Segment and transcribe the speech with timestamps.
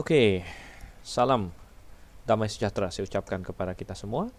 [0.00, 0.40] Oke,
[1.04, 1.52] salam
[2.24, 4.32] damai sejahtera saya ucapkan kepada kita semua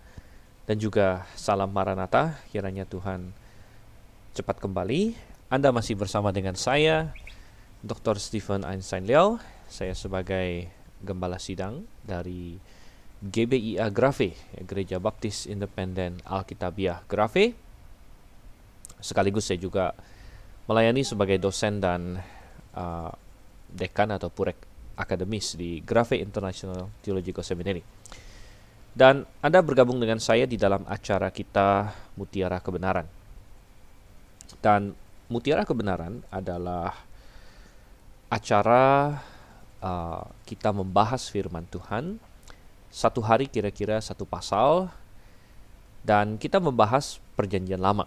[0.65, 3.29] dan juga salam Maranatha kiranya Tuhan
[4.33, 5.13] cepat kembali.
[5.53, 7.13] Anda masih bersama dengan saya
[7.85, 8.17] Dr.
[8.17, 9.37] Stephen Einstein Liao.
[9.69, 10.65] Saya sebagai
[10.97, 12.57] gembala sidang dari
[13.21, 14.33] GBIA Grafe,
[14.65, 17.53] Gereja Baptis Independen Alkitabiah Grafe.
[18.97, 19.93] Sekaligus saya juga
[20.65, 22.17] melayani sebagai dosen dan
[22.73, 23.13] uh,
[23.69, 24.70] dekan atau purek
[25.01, 27.81] akademis di Grafe International Theological Seminary.
[28.91, 33.07] Dan Anda bergabung dengan saya di dalam acara kita Mutiara Kebenaran.
[34.61, 34.93] Dan
[35.31, 36.91] Mutiara Kebenaran adalah
[38.27, 39.15] acara
[39.79, 42.19] uh, kita membahas firman Tuhan
[42.91, 44.91] satu hari kira-kira satu pasal
[46.03, 48.03] dan kita membahas perjanjian lama.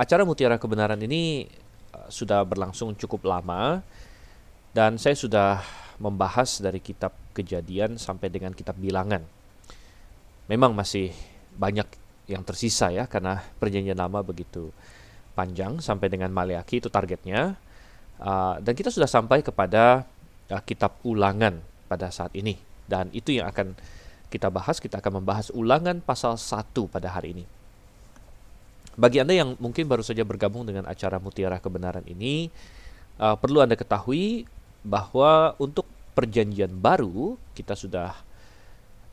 [0.00, 1.44] Acara Mutiara Kebenaran ini
[1.92, 3.84] uh, sudah berlangsung cukup lama
[4.76, 5.64] dan saya sudah
[5.96, 9.24] membahas dari kitab kejadian sampai dengan kitab bilangan.
[10.52, 11.16] Memang masih
[11.56, 11.88] banyak
[12.28, 14.68] yang tersisa ya karena perjanjian lama begitu
[15.32, 17.56] panjang sampai dengan Maleaki itu targetnya.
[18.20, 20.04] Uh, dan kita sudah sampai kepada
[20.52, 21.56] uh, kitab ulangan
[21.88, 22.60] pada saat ini.
[22.84, 23.72] Dan itu yang akan
[24.28, 27.44] kita bahas, kita akan membahas ulangan pasal 1 pada hari ini.
[28.96, 32.48] Bagi Anda yang mungkin baru saja bergabung dengan acara Mutiara Kebenaran ini,
[33.20, 34.48] uh, perlu Anda ketahui
[34.86, 35.84] bahwa untuk
[36.14, 38.14] perjanjian baru kita sudah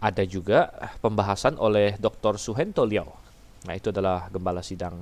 [0.04, 0.68] ada juga
[1.00, 2.36] pembahasan oleh Dr.
[2.36, 3.16] Suhento Liao.
[3.64, 5.00] Nah, itu adalah gembala sidang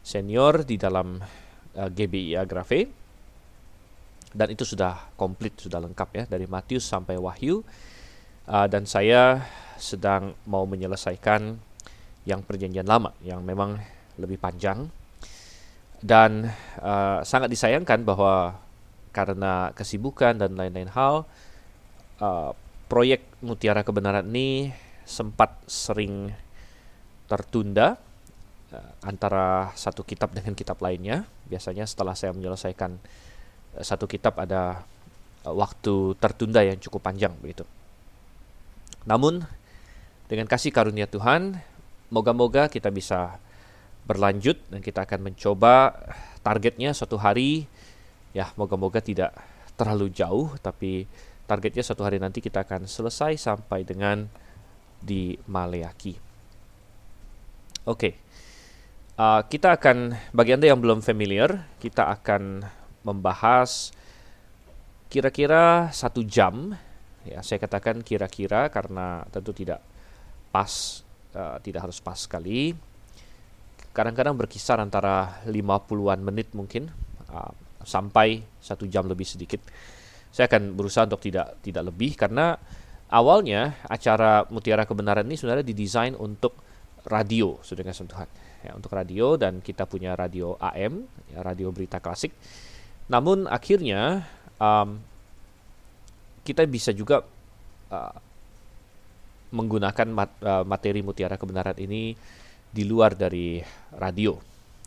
[0.00, 1.20] senior di dalam
[1.76, 2.88] uh, GBI Agrafe.
[4.34, 7.60] Dan itu sudah komplit, sudah lengkap ya dari Matius sampai Wahyu.
[8.48, 9.44] Uh, dan saya
[9.76, 11.60] sedang mau menyelesaikan
[12.24, 13.76] yang perjanjian lama yang memang
[14.16, 14.88] lebih panjang.
[16.00, 16.48] Dan
[16.80, 18.63] uh, sangat disayangkan bahwa
[19.14, 21.22] karena kesibukan dan lain-lain hal,
[22.18, 22.50] uh,
[22.90, 24.74] proyek Mutiara Kebenaran ini
[25.06, 26.34] sempat sering
[27.30, 27.94] tertunda
[28.74, 31.22] uh, antara satu kitab dengan kitab lainnya.
[31.46, 32.98] Biasanya setelah saya menyelesaikan
[33.78, 34.82] uh, satu kitab ada
[35.46, 37.62] uh, waktu tertunda yang cukup panjang begitu.
[39.06, 39.46] Namun
[40.26, 41.62] dengan kasih karunia Tuhan,
[42.10, 43.38] moga-moga kita bisa
[44.04, 45.96] berlanjut dan kita akan mencoba
[46.44, 47.64] targetnya suatu hari
[48.34, 49.32] ya moga-moga tidak
[49.78, 51.06] terlalu jauh tapi
[51.46, 54.26] targetnya satu hari nanti kita akan selesai sampai dengan
[54.98, 56.16] di Maleaki.
[57.84, 58.12] Oke, okay.
[59.20, 62.64] uh, kita akan bagi anda yang belum familiar kita akan
[63.04, 63.92] membahas
[65.12, 66.74] kira-kira satu jam
[67.28, 69.84] ya saya katakan kira-kira karena tentu tidak
[70.48, 71.04] pas
[71.36, 72.72] uh, tidak harus pas sekali
[73.94, 76.90] kadang-kadang berkisar antara 50-an menit mungkin
[77.30, 77.52] uh,
[77.84, 79.60] sampai satu jam lebih sedikit.
[80.34, 82.58] Saya akan berusaha untuk tidak tidak lebih karena
[83.12, 86.58] awalnya acara Mutiara Kebenaran ini sebenarnya didesain untuk
[87.06, 88.28] radio, sudah Tuhan.
[88.64, 92.32] Ya, untuk radio dan kita punya radio AM, ya, radio berita klasik.
[93.12, 94.24] Namun akhirnya
[94.56, 94.96] um,
[96.40, 97.20] kita bisa juga
[97.92, 98.16] uh,
[99.52, 102.16] menggunakan mat, uh, materi Mutiara Kebenaran ini
[102.72, 103.60] di luar dari
[104.00, 104.34] radio.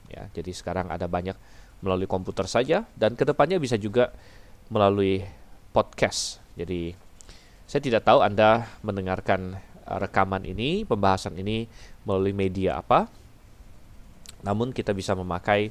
[0.09, 1.37] Ya, jadi sekarang ada banyak
[1.81, 4.09] melalui komputer saja dan ke depannya bisa juga
[4.67, 5.23] melalui
[5.71, 6.41] podcast.
[6.57, 6.95] Jadi
[7.67, 11.67] saya tidak tahu Anda mendengarkan uh, rekaman ini, pembahasan ini
[12.07, 13.11] melalui media apa.
[14.41, 15.69] Namun kita bisa memakai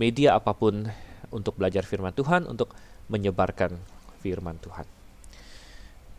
[0.00, 0.88] media apa pun
[1.30, 2.72] untuk belajar firman Tuhan, untuk
[3.12, 3.76] menyebarkan
[4.24, 4.88] firman Tuhan.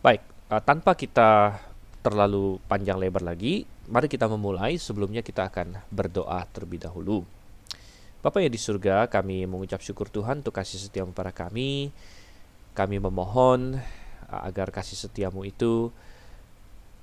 [0.00, 0.22] Baik,
[0.54, 1.58] uh, tanpa kita
[2.06, 4.78] terlalu panjang lebar lagi, mari kita memulai.
[4.78, 7.26] Sebelumnya kita akan berdoa terlebih dahulu.
[8.26, 11.94] Bapak yang di surga, kami mengucap syukur Tuhan untuk kasih setiamu pada kami.
[12.74, 15.94] Kami memohon uh, agar kasih setiamu itu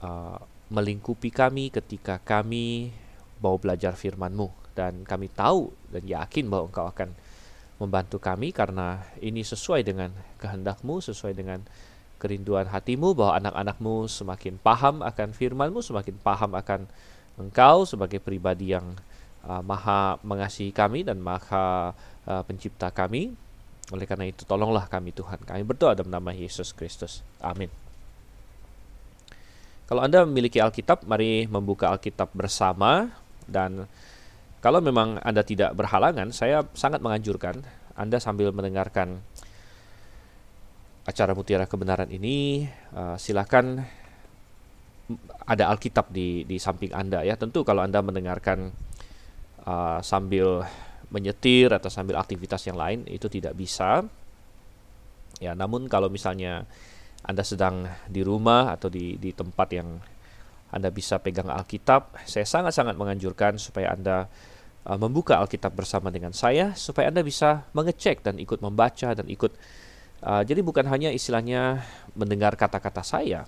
[0.04, 0.36] uh,
[0.68, 2.92] melingkupi kami ketika kami
[3.40, 4.52] mau belajar firman-Mu.
[4.76, 7.16] Dan kami tahu dan yakin bahwa Engkau akan
[7.80, 10.12] membantu kami karena ini sesuai dengan
[10.44, 11.64] kehendak-Mu, sesuai dengan
[12.20, 16.84] kerinduan hatimu bahwa anak-anakmu semakin paham akan firman-Mu, semakin paham akan
[17.40, 18.92] Engkau sebagai pribadi yang
[19.48, 21.92] uh, maha mengasihi kami dan maha
[22.28, 23.36] uh, pencipta kami.
[23.92, 25.44] Oleh karena itu tolonglah kami Tuhan.
[25.44, 27.22] Kami berdoa dalam nama Yesus Kristus.
[27.44, 27.68] Amin.
[29.84, 33.12] Kalau Anda memiliki Alkitab, mari membuka Alkitab bersama
[33.46, 33.86] dan
[34.64, 37.60] kalau memang Anda tidak berhalangan, saya sangat menganjurkan
[38.00, 39.20] Anda sambil mendengarkan
[41.04, 42.64] acara Mutiara Kebenaran ini,
[42.96, 43.84] uh, silakan
[45.44, 47.36] ada Alkitab di di samping Anda ya.
[47.36, 48.72] Tentu kalau Anda mendengarkan
[49.68, 50.64] uh, sambil
[51.14, 54.02] menyetir atau sambil aktivitas yang lain itu tidak bisa.
[55.38, 56.66] Ya, namun kalau misalnya
[57.24, 60.02] Anda sedang di rumah atau di di tempat yang
[60.74, 64.26] Anda bisa pegang Alkitab, saya sangat-sangat menganjurkan supaya Anda
[64.90, 69.54] uh, membuka Alkitab bersama dengan saya supaya Anda bisa mengecek dan ikut membaca dan ikut
[70.26, 71.86] uh, jadi bukan hanya istilahnya
[72.18, 73.46] mendengar kata-kata saya,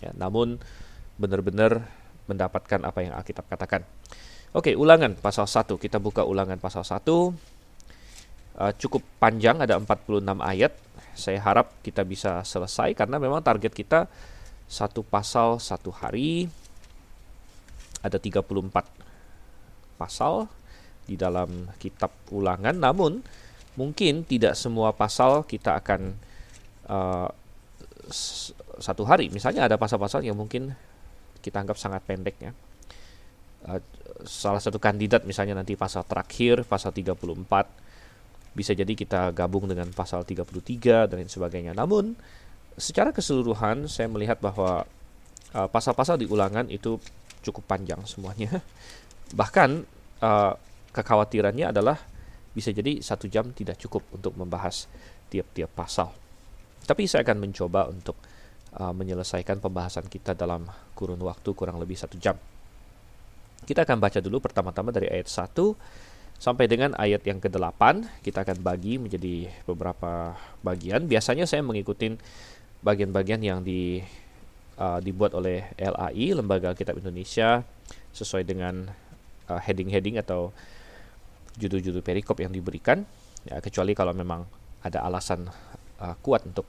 [0.00, 0.56] ya, namun
[1.20, 1.84] benar-benar
[2.24, 3.84] mendapatkan apa yang Alkitab katakan.
[4.52, 5.80] Oke, ulangan pasal 1.
[5.80, 7.08] Kita buka ulangan pasal 1.
[7.08, 7.32] Uh,
[8.76, 10.76] cukup panjang, ada 46 ayat.
[11.16, 14.12] Saya harap kita bisa selesai karena memang target kita
[14.68, 16.52] satu pasal satu hari.
[18.04, 18.44] Ada 34
[19.96, 20.44] pasal
[21.08, 22.76] di dalam kitab ulangan.
[22.76, 23.24] Namun,
[23.80, 26.12] mungkin tidak semua pasal kita akan
[26.92, 27.32] uh,
[28.76, 29.32] satu hari.
[29.32, 30.76] Misalnya ada pasal-pasal yang mungkin
[31.40, 32.52] kita anggap sangat pendek ya.
[33.64, 33.80] Uh,
[34.24, 37.82] salah satu kandidat misalnya nanti pasal terakhir pasal 34
[38.52, 41.72] bisa jadi kita gabung dengan pasal 33 dan lain sebagainya.
[41.72, 42.12] Namun
[42.76, 44.84] secara keseluruhan saya melihat bahwa
[45.56, 47.00] uh, pasal-pasal di ulangan itu
[47.40, 48.60] cukup panjang semuanya.
[49.38, 49.70] Bahkan
[50.20, 50.52] uh,
[50.92, 51.96] kekhawatirannya adalah
[52.52, 54.84] bisa jadi satu jam tidak cukup untuk membahas
[55.32, 56.12] tiap-tiap pasal.
[56.84, 58.20] Tapi saya akan mencoba untuk
[58.76, 62.36] uh, menyelesaikan pembahasan kita dalam kurun waktu kurang lebih satu jam.
[63.62, 65.54] Kita akan baca dulu pertama-tama dari ayat 1
[66.42, 67.80] sampai dengan ayat yang ke-8.
[68.26, 70.34] Kita akan bagi menjadi beberapa
[70.66, 71.06] bagian.
[71.06, 72.10] Biasanya saya mengikuti
[72.82, 74.02] bagian-bagian yang di
[74.82, 77.62] uh, dibuat oleh LAI, Lembaga Kitab Indonesia,
[78.10, 78.90] sesuai dengan
[79.46, 80.50] uh, heading-heading atau
[81.54, 83.06] judul-judul perikop yang diberikan.
[83.46, 84.42] Ya, kecuali kalau memang
[84.82, 85.46] ada alasan
[86.02, 86.66] uh, kuat untuk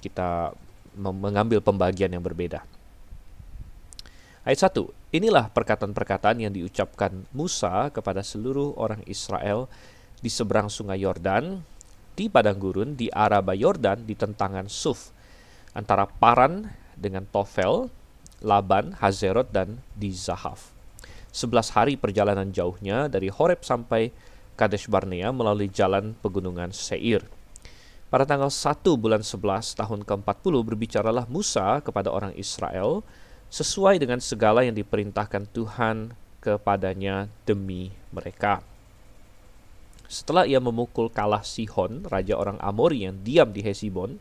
[0.00, 0.56] kita
[0.96, 2.64] mengambil pembagian yang berbeda.
[4.48, 5.01] Ayat 1.
[5.12, 9.68] Inilah perkataan-perkataan yang diucapkan Musa kepada seluruh orang Israel
[10.24, 11.60] di seberang sungai Yordan,
[12.16, 15.12] di padang gurun, di Araba Yordan, di tentangan Suf,
[15.76, 17.92] antara Paran dengan Tofel,
[18.40, 20.72] Laban, Hazerot, dan di Zahaf.
[21.28, 24.16] Sebelas hari perjalanan jauhnya dari Horeb sampai
[24.56, 27.28] Kadesh Barnea melalui jalan pegunungan Seir.
[28.08, 33.04] Pada tanggal 1 bulan 11 tahun ke-40 berbicaralah Musa kepada orang Israel,
[33.52, 38.64] sesuai dengan segala yang diperintahkan Tuhan kepadanya demi mereka.
[40.08, 44.16] Setelah ia memukul kalah Sihon, raja orang Amori yang diam di Hesibon,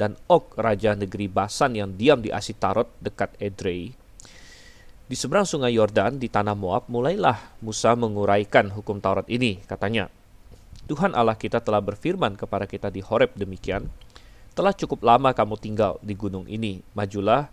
[0.00, 3.92] dan Og, raja negeri Basan yang diam di Asitarot dekat Edrei,
[5.04, 10.08] di seberang sungai Yordan di tanah Moab, mulailah Musa menguraikan hukum Taurat ini, katanya.
[10.88, 13.92] Tuhan Allah kita telah berfirman kepada kita di Horeb demikian,
[14.56, 17.52] telah cukup lama kamu tinggal di gunung ini, majulah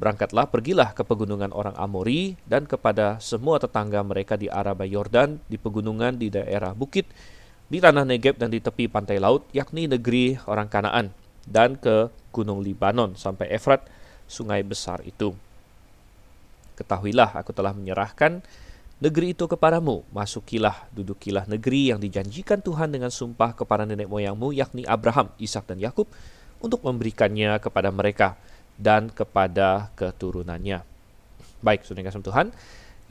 [0.00, 5.60] Berangkatlah, pergilah ke pegunungan orang Amori dan kepada semua tetangga mereka di Araba Yordan, di
[5.60, 7.06] pegunungan di daerah bukit,
[7.68, 11.06] di tanah Negeb dan di tepi pantai laut, yakni negeri orang Kanaan,
[11.46, 13.86] dan ke gunung Libanon sampai Efrat,
[14.26, 15.36] sungai besar itu.
[16.72, 18.40] Ketahuilah, aku telah menyerahkan
[18.98, 20.02] negeri itu kepadamu.
[20.10, 25.78] Masukilah, dudukilah negeri yang dijanjikan Tuhan dengan sumpah kepada nenek moyangmu, yakni Abraham, Ishak dan
[25.78, 26.08] Yakub,
[26.62, 28.38] untuk memberikannya kepada mereka
[28.78, 30.82] dan kepada keturunannya.
[31.62, 32.46] Baik, saudara kasih Tuhan,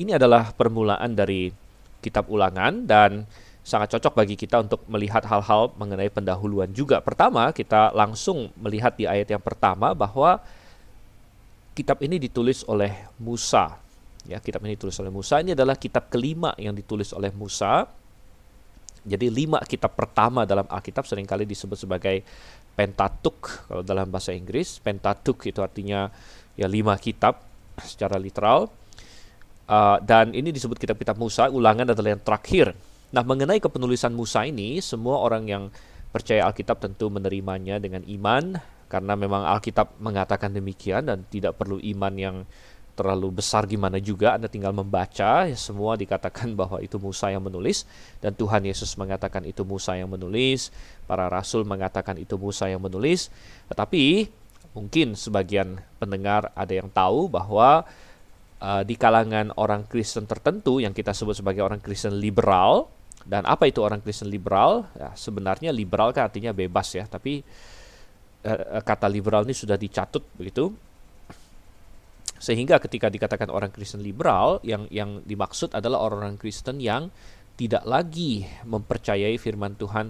[0.02, 1.54] ini adalah permulaan dari
[2.02, 3.30] kitab ulangan dan
[3.62, 7.00] sangat cocok bagi kita untuk melihat hal-hal mengenai pendahuluan juga.
[7.00, 10.41] Pertama, kita langsung melihat di ayat yang pertama bahwa
[11.77, 12.91] kitab ini ditulis oleh
[13.22, 13.77] Musa.
[14.25, 15.39] Ya, kitab ini ditulis oleh Musa.
[15.41, 17.86] Ini adalah kitab kelima yang ditulis oleh Musa.
[19.01, 22.22] Jadi lima kitab pertama dalam Alkitab sering kali disebut sebagai
[22.74, 24.80] Pentatuk kalau dalam bahasa Inggris.
[24.80, 26.10] Pentatuk itu artinya
[26.56, 27.44] ya lima kitab
[27.82, 28.72] secara literal.
[29.72, 32.75] Uh, dan ini disebut kitab-kitab Musa ulangan adalah yang terakhir.
[33.12, 35.63] Nah mengenai kepenulisan Musa ini semua orang yang
[36.12, 38.60] percaya Alkitab tentu menerimanya dengan iman
[38.92, 42.38] karena memang Alkitab mengatakan demikian dan tidak perlu iman yang
[42.92, 44.36] terlalu besar gimana juga.
[44.36, 47.88] Anda tinggal membaca ya semua dikatakan bahwa itu Musa yang menulis
[48.20, 50.70] dan Tuhan Yesus mengatakan itu Musa yang menulis
[51.12, 53.27] para rasul mengatakan itu Musa yang menulis.
[53.68, 54.32] Tetapi
[54.72, 57.84] mungkin sebagian pendengar ada yang tahu bahwa
[58.63, 62.88] uh, di kalangan orang Kristen tertentu yang kita sebut sebagai orang Kristen liberal
[63.27, 64.88] dan apa itu orang Kristen liberal?
[64.96, 67.44] Ya, sebenarnya liberal kan artinya bebas ya tapi
[68.48, 70.72] uh, kata liberal ini sudah dicatut begitu.
[72.41, 77.13] Sehingga ketika dikatakan orang Kristen liberal, yang yang dimaksud adalah orang-orang Kristen yang
[77.53, 80.10] tidak lagi mempercayai firman Tuhan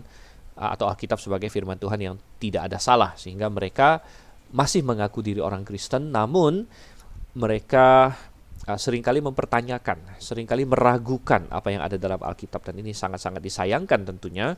[0.55, 4.03] atau Alkitab sebagai firman Tuhan yang tidak ada salah, sehingga mereka
[4.51, 6.67] masih mengaku diri orang Kristen, namun
[7.39, 8.11] mereka
[8.67, 13.39] uh, sering kali mempertanyakan, sering kali meragukan apa yang ada dalam Alkitab dan ini sangat-sangat
[13.39, 14.53] disayangkan tentunya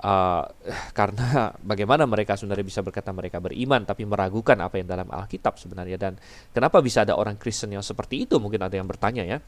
[0.00, 0.48] Uh,
[0.98, 6.00] karena bagaimana mereka sebenarnya bisa berkata mereka beriman tapi meragukan apa yang dalam Alkitab sebenarnya.
[6.00, 6.16] Dan
[6.56, 8.40] kenapa bisa ada orang Kristen yang seperti itu?
[8.40, 9.38] Mungkin ada yang bertanya ya.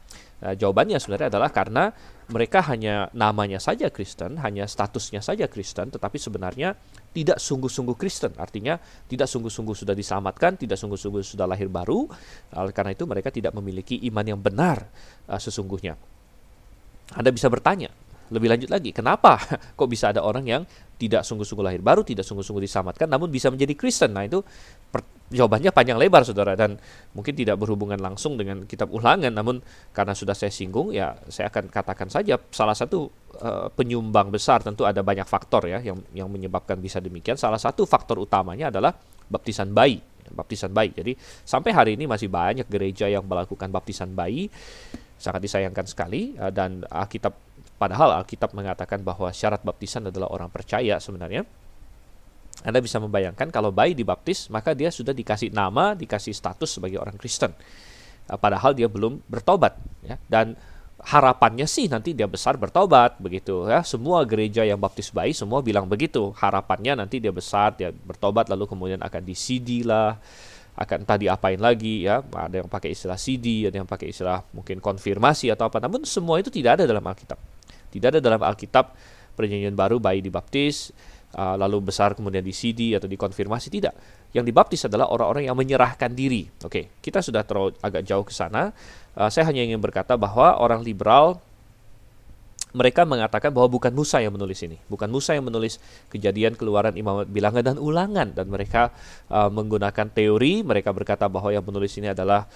[0.45, 1.89] Uh, jawabannya sebenarnya adalah karena
[2.29, 6.77] mereka hanya namanya saja Kristen hanya statusnya saja Kristen tetapi sebenarnya
[7.17, 8.37] tidak sungguh-sungguh Kristen.
[8.37, 8.77] Artinya
[9.09, 12.05] tidak sungguh-sungguh sudah diselamatkan tidak sungguh-sungguh sudah lahir baru.
[12.53, 14.85] Uh, karena itu mereka tidak memiliki iman yang benar
[15.33, 15.97] uh, sesungguhnya.
[17.17, 18.02] Anda bisa bertanya
[18.33, 19.37] lebih lanjut lagi, kenapa
[19.79, 20.63] kok bisa ada orang yang
[20.97, 24.17] tidak sungguh-sungguh lahir baru, tidak sungguh-sungguh diselamatkan, namun bisa menjadi Kristen?
[24.17, 24.41] Nah itu
[25.33, 26.77] jawabannya panjang lebar, saudara, dan
[27.17, 29.59] mungkin tidak berhubungan langsung dengan kitab ulangan, namun
[29.91, 33.09] karena sudah saya singgung, ya saya akan katakan saja salah satu
[33.41, 37.41] uh, penyumbang besar tentu ada banyak faktor ya yang yang menyebabkan bisa demikian.
[37.41, 38.93] Salah satu faktor utamanya adalah
[39.27, 39.99] baptisan bayi,
[40.31, 40.93] baptisan bayi.
[40.93, 41.13] Jadi
[41.43, 44.53] sampai hari ini masih banyak gereja yang melakukan baptisan bayi
[45.23, 47.52] sangat disayangkan sekali uh, dan Alkitab
[47.83, 51.43] Padahal Alkitab mengatakan bahwa syarat baptisan adalah orang percaya sebenarnya.
[52.63, 57.19] Anda bisa membayangkan kalau bayi dibaptis, maka dia sudah dikasih nama, dikasih status sebagai orang
[57.19, 57.51] Kristen.
[58.31, 59.75] Eh, padahal dia belum bertobat,
[60.07, 60.15] ya.
[60.31, 60.55] Dan
[61.03, 63.83] harapannya sih nanti dia besar bertobat begitu ya.
[63.83, 66.31] Semua gereja yang baptis bayi semua bilang begitu.
[66.39, 70.23] Harapannya nanti dia besar, dia bertobat lalu kemudian akan disidi lah
[70.73, 74.81] akan tadi apain lagi ya ada yang pakai istilah CD ada yang pakai istilah mungkin
[74.81, 77.37] konfirmasi atau apa namun semua itu tidak ada dalam Alkitab
[77.93, 78.97] tidak ada dalam Alkitab
[79.37, 80.93] perjanjian baru bayi dibaptis,
[81.37, 83.95] uh, lalu besar kemudian di CD atau dikonfirmasi tidak.
[84.33, 86.49] Yang dibaptis adalah orang-orang yang menyerahkan diri.
[86.65, 88.73] Oke, kita sudah terlalu agak jauh ke sana.
[89.13, 91.41] Uh, saya hanya ingin berkata bahwa orang liberal
[92.73, 95.77] mereka mengatakan bahwa bukan Musa yang menulis ini, bukan Musa yang menulis
[96.09, 98.89] kejadian, keluaran, imamat, bilangan dan ulangan dan mereka
[99.29, 102.49] uh, menggunakan teori, mereka berkata bahwa yang menulis ini adalah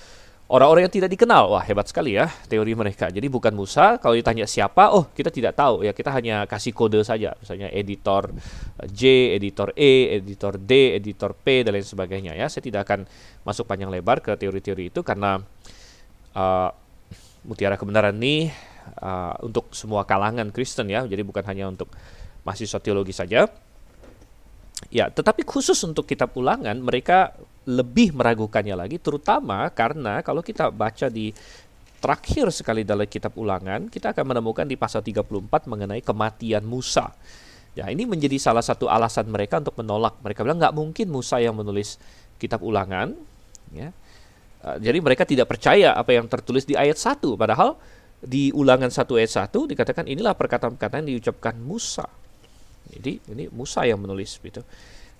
[0.46, 1.50] orang-orang yang tidak dikenal.
[1.50, 3.10] Wah, hebat sekali ya teori mereka.
[3.10, 7.02] Jadi bukan Musa, kalau ditanya siapa, oh kita tidak tahu ya, kita hanya kasih kode
[7.02, 7.34] saja.
[7.38, 8.30] Misalnya editor
[8.86, 12.46] J, editor E, editor D, editor P dan lain sebagainya ya.
[12.46, 13.04] Saya tidak akan
[13.42, 15.42] masuk panjang lebar ke teori-teori itu karena
[16.34, 16.70] uh,
[17.46, 18.50] mutiara kebenaran ini
[19.02, 21.02] uh, untuk semua kalangan Kristen ya.
[21.06, 21.90] Jadi bukan hanya untuk
[22.46, 23.50] mahasiswa teologi saja.
[24.92, 27.32] Ya, tetapi khusus untuk kitab ulangan mereka
[27.64, 31.32] lebih meragukannya lagi terutama karena kalau kita baca di
[31.96, 37.10] terakhir sekali dalam kitab ulangan kita akan menemukan di pasal 34 mengenai kematian Musa.
[37.76, 40.16] Ya, ini menjadi salah satu alasan mereka untuk menolak.
[40.24, 42.00] Mereka bilang nggak mungkin Musa yang menulis
[42.40, 43.12] kitab ulangan,
[43.72, 43.92] ya.
[44.64, 47.76] Uh, jadi mereka tidak percaya apa yang tertulis di ayat 1 padahal
[48.24, 52.08] di ulangan 1 ayat 1 dikatakan inilah perkataan-perkataan yang diucapkan Musa.
[52.96, 54.64] Jadi ini Musa yang menulis gitu.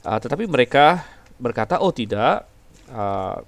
[0.07, 1.05] Uh, tetapi mereka
[1.37, 2.49] berkata, oh tidak,
[2.89, 3.43] uh,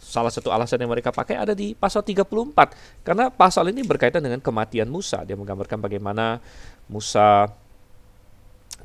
[0.00, 3.04] salah satu alasan yang mereka pakai ada di pasal 34.
[3.04, 5.22] Karena pasal ini berkaitan dengan kematian Musa.
[5.24, 6.38] Dia menggambarkan bagaimana
[6.88, 7.48] Musa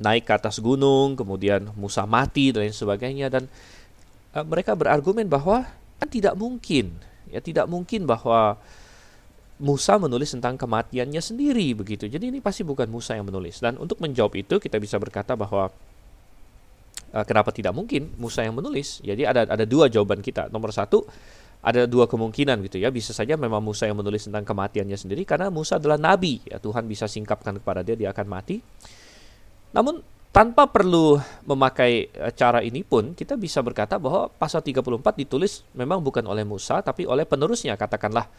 [0.00, 3.28] naik ke atas gunung, kemudian Musa mati dan lain sebagainya.
[3.28, 3.46] Dan
[4.36, 5.68] uh, mereka berargumen bahwa
[6.00, 6.96] kan tidak mungkin,
[7.28, 8.56] ya tidak mungkin bahwa
[9.60, 12.08] Musa menulis tentang kematiannya sendiri begitu.
[12.08, 13.60] Jadi ini pasti bukan Musa yang menulis.
[13.60, 15.68] Dan untuk menjawab itu kita bisa berkata bahwa
[17.12, 19.04] uh, kenapa tidak mungkin Musa yang menulis?
[19.04, 20.48] Jadi ada ada dua jawaban kita.
[20.48, 21.04] Nomor satu
[21.60, 22.88] ada dua kemungkinan gitu ya.
[22.88, 26.40] Bisa saja memang Musa yang menulis tentang kematiannya sendiri karena Musa adalah nabi.
[26.48, 28.64] Ya Tuhan bisa singkapkan kepada dia dia akan mati.
[29.76, 30.00] Namun
[30.30, 35.98] tanpa perlu memakai eh, cara ini pun kita bisa berkata bahwa pasal 34 ditulis memang
[35.98, 38.30] bukan oleh Musa tapi oleh penerusnya katakanlah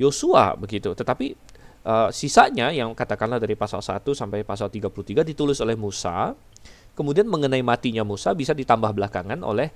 [0.00, 0.96] Yosua begitu.
[0.96, 1.36] Tetapi
[1.84, 6.32] uh, sisanya yang katakanlah dari pasal 1 sampai pasal 33 ditulis oleh Musa
[7.00, 9.70] Kemudian mengenai matinya Musa bisa ditambah belakangan oleh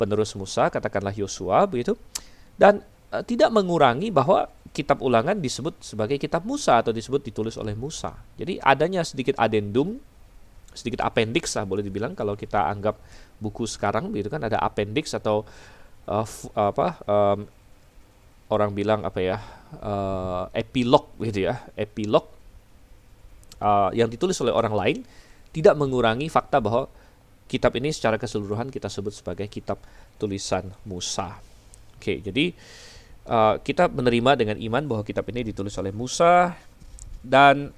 [0.00, 1.92] penerus Musa, katakanlah Yosua begitu.
[2.56, 2.80] Dan
[3.12, 8.16] e, tidak mengurangi bahwa kitab ulangan disebut sebagai kitab Musa atau disebut ditulis oleh Musa.
[8.40, 10.00] Jadi adanya sedikit adendum,
[10.72, 12.96] sedikit appendix lah boleh dibilang kalau kita anggap
[13.42, 15.44] buku sekarang begitu kan ada appendix atau
[16.08, 17.38] uh, apa um,
[18.50, 19.38] orang bilang apa ya
[19.80, 22.26] uh, epilog gitu ya epilog
[23.62, 24.98] uh, yang ditulis oleh orang lain
[25.50, 26.86] tidak mengurangi fakta bahwa
[27.50, 29.82] kitab ini secara keseluruhan kita sebut sebagai kitab
[30.14, 31.42] tulisan Musa.
[31.98, 32.54] Oke, jadi
[33.26, 36.54] uh, kita menerima dengan iman bahwa kitab ini ditulis oleh Musa
[37.26, 37.74] dan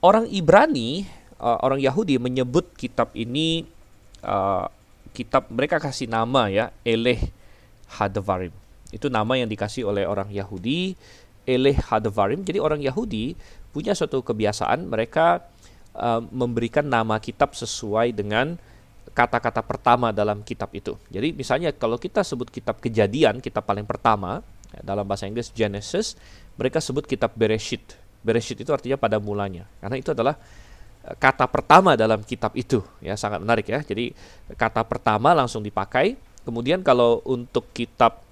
[0.00, 1.04] orang Ibrani,
[1.42, 3.66] uh, orang Yahudi menyebut kitab ini
[4.22, 4.70] uh,
[5.10, 7.18] kitab mereka kasih nama ya Eleh
[7.98, 8.59] Hadvarim.
[8.90, 10.94] Itu nama yang dikasih oleh orang Yahudi
[11.46, 12.42] Eleh Hadvarim.
[12.46, 13.34] Jadi orang Yahudi
[13.70, 15.46] punya suatu kebiasaan mereka
[15.94, 18.58] uh, memberikan nama kitab sesuai dengan
[19.10, 20.94] kata-kata pertama dalam kitab itu.
[21.10, 26.14] Jadi misalnya kalau kita sebut kitab kejadian, kitab paling pertama, ya, dalam bahasa Inggris Genesis,
[26.54, 27.98] mereka sebut kitab Bereshit.
[28.22, 29.66] Bereshit itu artinya pada mulanya.
[29.82, 30.38] Karena itu adalah
[31.00, 33.80] kata pertama dalam kitab itu ya sangat menarik ya.
[33.80, 34.12] Jadi
[34.54, 36.14] kata pertama langsung dipakai.
[36.44, 38.29] Kemudian kalau untuk kitab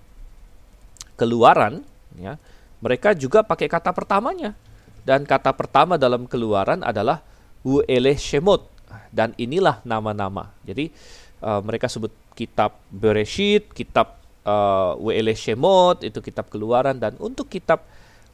[1.19, 1.83] Keluaran
[2.15, 2.39] ya,
[2.79, 4.55] mereka juga pakai kata pertamanya.
[5.03, 7.25] Dan kata pertama dalam Keluaran adalah
[7.67, 8.71] Uele Shemot
[9.11, 10.55] dan inilah nama-nama.
[10.63, 10.95] Jadi
[11.43, 17.83] uh, mereka sebut kitab Bereshit, kitab uh, Uele Shemot itu kitab Keluaran dan untuk kitab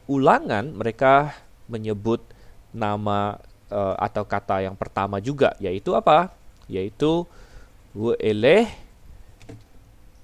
[0.05, 1.33] Ulangan mereka
[1.65, 2.21] menyebut
[2.69, 3.41] nama
[3.73, 6.29] uh, atau kata yang pertama juga yaitu apa?
[6.69, 7.25] Yaitu
[7.95, 8.69] Uele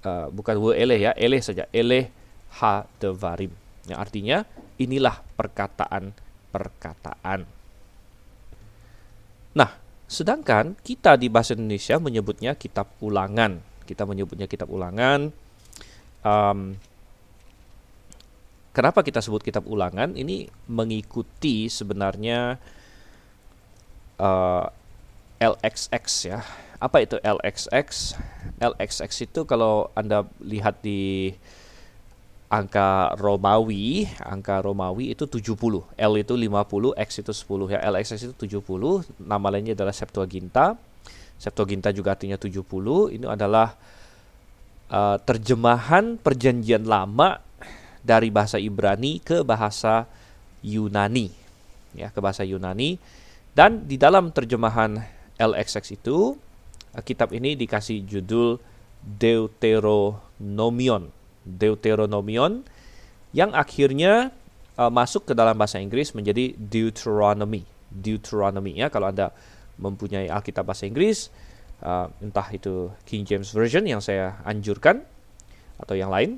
[0.06, 2.12] uh, bukan Uele ya, Eleh saja, Eleh
[2.60, 3.55] Hadevarim.
[3.88, 4.46] Yang artinya
[4.81, 7.46] inilah perkataan-perkataan.
[9.51, 9.75] Nah,
[10.08, 13.60] sedangkan kita di bahasa Indonesia menyebutnya kitab ulangan.
[13.84, 15.36] Kita menyebutnya kitab ulangan.
[16.22, 16.77] Um,
[18.72, 20.15] kenapa kita sebut kitab ulangan?
[20.15, 22.55] Ini mengikuti sebenarnya
[24.22, 24.65] uh,
[25.41, 26.39] LXX ya.
[26.81, 28.17] Apa itu LXX?
[28.62, 31.34] LXX itu kalau Anda lihat di
[32.51, 35.55] angka Romawi, angka Romawi itu 70,
[35.96, 37.79] L itu 50, X itu 10 ya.
[37.88, 40.75] LXX itu 70, nama lainnya adalah Septuaginta.
[41.39, 43.15] Septuaginta juga artinya 70.
[43.15, 43.72] Ini adalah
[44.91, 47.39] uh, terjemahan perjanjian lama
[48.03, 50.03] dari bahasa Ibrani ke bahasa
[50.60, 51.31] Yunani.
[51.96, 53.00] Ya, ke bahasa Yunani.
[53.55, 55.00] Dan di dalam terjemahan
[55.39, 58.60] LXX itu uh, kitab ini dikasih judul
[59.01, 62.66] Deuteronomion Deuteronomion
[63.32, 64.30] yang akhirnya
[64.78, 67.66] uh, masuk ke dalam bahasa Inggris menjadi Deuteronomy.
[67.92, 69.36] Deuteronomy ya kalau Anda
[69.82, 71.32] mempunyai Alkitab bahasa Inggris
[71.84, 75.02] uh, entah itu King James Version yang saya anjurkan
[75.82, 76.38] atau yang lain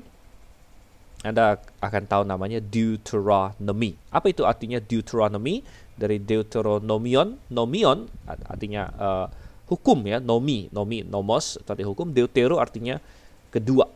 [1.24, 3.96] anda akan tahu namanya Deuteronomy.
[4.12, 5.64] Apa itu artinya Deuteronomy?
[5.96, 9.26] Dari Deuteronomion, nomion artinya uh,
[9.72, 12.12] hukum ya, nomi, nomi, nomos tadi hukum.
[12.12, 13.00] Deutero artinya
[13.48, 13.88] kedua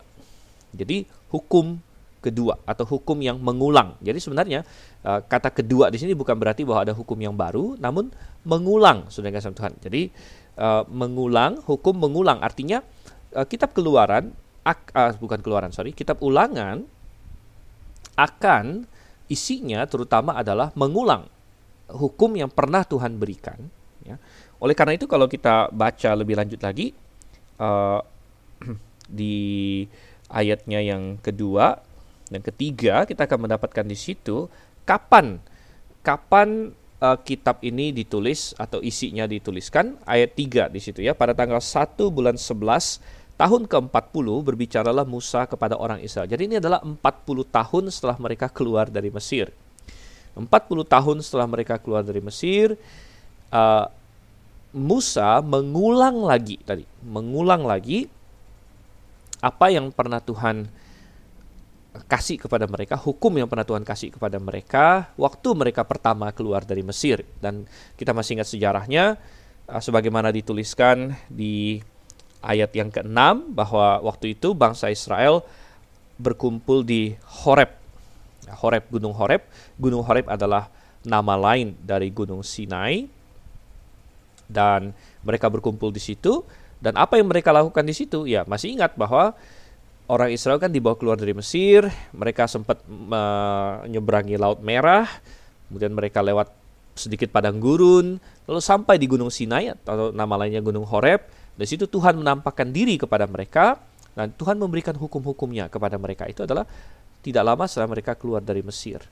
[0.73, 1.79] jadi hukum
[2.19, 3.95] kedua atau hukum yang mengulang.
[4.03, 4.67] Jadi sebenarnya
[5.07, 8.11] uh, kata kedua di sini bukan berarti bahwa ada hukum yang baru, namun
[8.43, 9.73] mengulang, sudah kasih Tuhan.
[9.79, 10.11] Jadi
[10.59, 12.83] uh, mengulang, hukum mengulang artinya
[13.33, 14.35] uh, kitab Keluaran,
[14.67, 16.83] ak, uh, bukan Keluaran, sorry, kitab Ulangan
[18.19, 18.83] akan
[19.31, 21.23] isinya terutama adalah mengulang
[21.87, 23.57] hukum yang pernah Tuhan berikan.
[24.03, 24.19] Ya.
[24.59, 26.91] Oleh karena itu kalau kita baca lebih lanjut lagi
[27.63, 28.03] uh,
[29.19, 29.85] di
[30.29, 31.81] ayatnya yang kedua
[32.29, 34.45] dan ketiga kita akan mendapatkan di situ
[34.85, 35.41] kapan
[36.05, 41.59] kapan uh, kitab ini ditulis atau isinya dituliskan ayat 3 di situ ya pada tanggal
[41.59, 46.27] 1 bulan 11 tahun ke-40 berbicaralah Musa kepada orang Israel.
[46.27, 46.99] Jadi ini adalah 40
[47.47, 49.47] tahun setelah mereka keluar dari Mesir.
[50.35, 50.43] 40
[50.83, 52.75] tahun setelah mereka keluar dari Mesir
[53.55, 53.87] uh,
[54.75, 58.11] Musa mengulang lagi tadi, mengulang lagi
[59.39, 60.67] apa yang pernah Tuhan
[62.05, 66.85] kasih kepada mereka, hukum yang pernah Tuhan kasih kepada mereka waktu mereka pertama keluar dari
[66.85, 67.25] Mesir.
[67.41, 67.65] Dan
[67.97, 69.17] kita masih ingat sejarahnya,
[69.67, 71.81] uh, sebagaimana dituliskan di
[72.39, 75.43] ayat yang ke-6 bahwa waktu itu bangsa Israel
[76.19, 77.71] berkumpul di Horeb.
[78.47, 79.43] Nah, Horeb, Gunung Horeb.
[79.79, 80.71] Gunung Horeb adalah
[81.03, 83.07] nama lain dari Gunung Sinai.
[84.49, 86.41] Dan mereka berkumpul di situ
[86.79, 88.23] dan apa yang mereka lakukan di situ?
[88.23, 89.35] Ya, masih ingat bahwa
[90.07, 95.05] orang Israel kan dibawa keluar dari Mesir, mereka sempat menyeberangi Laut Merah,
[95.67, 96.49] kemudian mereka lewat
[96.95, 101.23] sedikit padang gurun, lalu sampai di Gunung Sinai atau nama lainnya Gunung Horeb.
[101.59, 103.79] Di situ Tuhan menampakkan diri kepada mereka
[104.15, 106.27] dan Tuhan memberikan hukum-hukumnya kepada mereka.
[106.27, 106.63] Itu adalah
[107.19, 109.03] tidak lama setelah mereka keluar dari Mesir.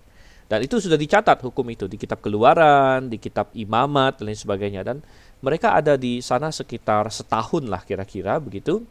[0.48, 4.82] Dan itu sudah dicatat hukum itu di kitab Keluaran, di kitab Imamat dan lain sebagainya
[4.88, 5.04] dan
[5.38, 8.82] mereka ada di sana sekitar setahun lah kira-kira begitu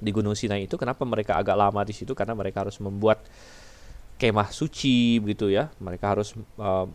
[0.00, 0.80] di Gunung Sinai itu.
[0.80, 2.16] Kenapa mereka agak lama di situ?
[2.16, 3.20] Karena mereka harus membuat
[4.16, 5.68] kemah suci begitu ya.
[5.76, 6.88] Mereka harus uh,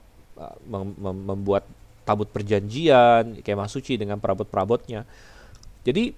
[0.66, 1.64] mem mem membuat
[2.06, 5.06] tabut perjanjian, kemah suci dengan perabot-perabotnya.
[5.86, 6.14] Jadi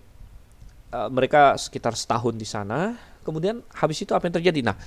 [0.95, 2.95] uh, mereka sekitar setahun di sana.
[3.23, 4.71] Kemudian habis itu apa yang terjadi?
[4.71, 4.79] Nah,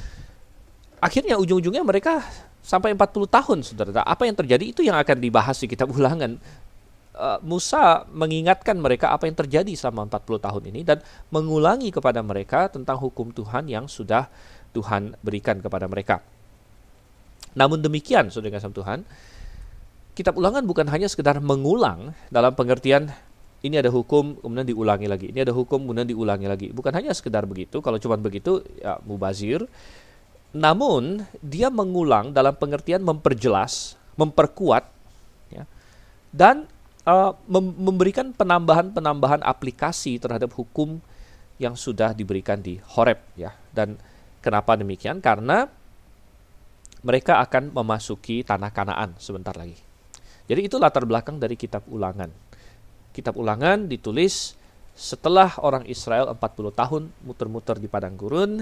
[1.04, 2.24] akhirnya ujung-ujungnya mereka
[2.64, 4.00] sampai 40 tahun, saudara.
[4.04, 6.40] Apa yang terjadi itu yang akan dibahas di kitab ulangan.
[7.20, 12.72] Eh, Musa mengingatkan mereka apa yang terjadi selama 40 tahun ini dan mengulangi kepada mereka
[12.72, 14.24] tentang hukum Tuhan yang sudah
[14.72, 16.24] Tuhan berikan kepada mereka.
[17.52, 19.04] Namun demikian, saudara kasih Tuhan,
[20.16, 23.12] kitab ulangan bukan hanya sekedar mengulang dalam pengertian
[23.60, 26.66] ini ada hukum kemudian diulangi lagi, ini ada hukum kemudian diulangi lagi.
[26.72, 29.68] Bukan hanya sekedar begitu, kalau cuma begitu ya mubazir.
[30.56, 34.88] Namun dia mengulang dalam pengertian memperjelas, memperkuat
[36.30, 36.70] dan
[37.10, 41.02] uh, mem memberikan penambahan-penambahan aplikasi terhadap hukum
[41.58, 43.52] yang sudah diberikan di Horeb ya.
[43.74, 43.98] Dan
[44.38, 45.18] kenapa demikian?
[45.18, 45.66] Karena
[47.02, 49.76] mereka akan memasuki tanah Kanaan sebentar lagi.
[50.46, 52.30] Jadi itu latar belakang dari kitab Ulangan.
[53.10, 54.54] Kitab Ulangan ditulis
[54.94, 58.60] setelah orang Israel 40 tahun muter-muter di padang gurun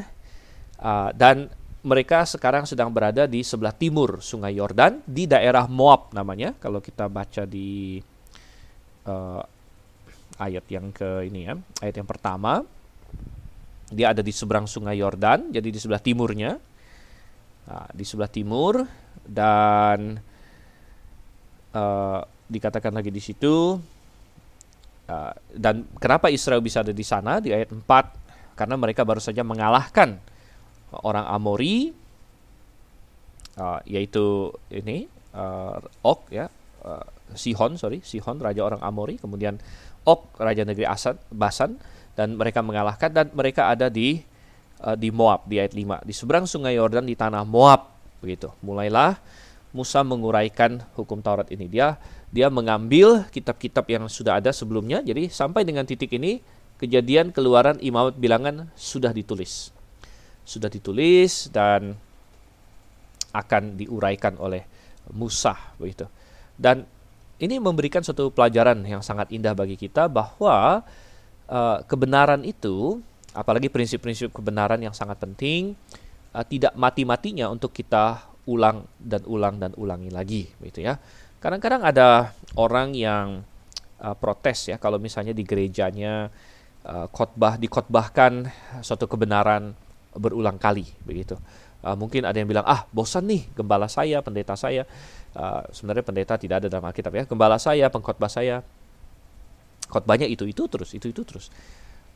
[0.79, 1.51] uh, dan
[1.83, 7.07] mereka sekarang sedang berada di sebelah timur Sungai Yordan di daerah Moab namanya kalau kita
[7.07, 7.99] baca di
[9.09, 9.41] uh,
[10.39, 11.55] ayat yang ke ini ya.
[11.81, 12.63] Ayat yang pertama
[13.89, 16.61] dia ada di seberang Sungai Yordan jadi di sebelah timurnya.
[17.69, 18.85] Nah, di sebelah timur
[19.25, 20.17] dan
[21.77, 23.77] uh, dikatakan lagi di situ
[25.09, 29.45] uh, dan kenapa Israel bisa ada di sana di ayat 4 karena mereka baru saja
[29.45, 30.17] mengalahkan
[31.05, 31.93] orang Amori
[33.61, 35.05] uh, yaitu ini
[35.37, 36.49] uh, Ok ya
[37.35, 39.61] Sihon sorry Sihon raja orang Amori kemudian
[40.09, 41.77] Ok raja negeri Asad Basan
[42.17, 44.25] dan mereka mengalahkan dan mereka ada di
[44.83, 48.51] uh, di Moab di ayat 5 di seberang sungai Yordan di tanah Moab begitu.
[48.63, 49.19] Mulailah
[49.77, 51.69] Musa menguraikan hukum Taurat ini.
[51.69, 52.01] Dia
[52.33, 55.05] dia mengambil kitab-kitab yang sudah ada sebelumnya.
[55.05, 56.41] Jadi sampai dengan titik ini
[56.81, 59.71] kejadian keluaran imamat bilangan sudah ditulis.
[60.49, 61.95] Sudah ditulis dan
[63.37, 64.65] akan diuraikan oleh
[65.13, 66.09] Musa begitu.
[66.57, 66.89] Dan
[67.39, 70.83] ini memberikan suatu pelajaran yang sangat indah bagi kita bahwa
[71.47, 72.99] uh, kebenaran itu,
[73.31, 75.79] apalagi prinsip-prinsip kebenaran yang sangat penting,
[76.35, 80.99] uh, tidak mati-matinya untuk kita ulang dan ulang dan ulangi lagi, begitu ya.
[81.39, 83.47] Kadang-kadang ada orang yang
[84.03, 86.35] uh, protes ya kalau misalnya di gerejanya
[86.83, 88.51] uh, khotbah dikotbahkan
[88.83, 89.75] suatu kebenaran
[90.19, 91.39] berulang kali begitu.
[91.79, 94.83] Uh, mungkin ada yang bilang ah bosan nih gembala saya, pendeta saya.
[95.39, 97.23] Uh, sebenarnya pendeta tidak ada dalam Alkitab ya.
[97.23, 98.59] Gembala saya, pengkhotbah saya,
[99.87, 101.47] khotbahnya itu itu terus, itu itu terus.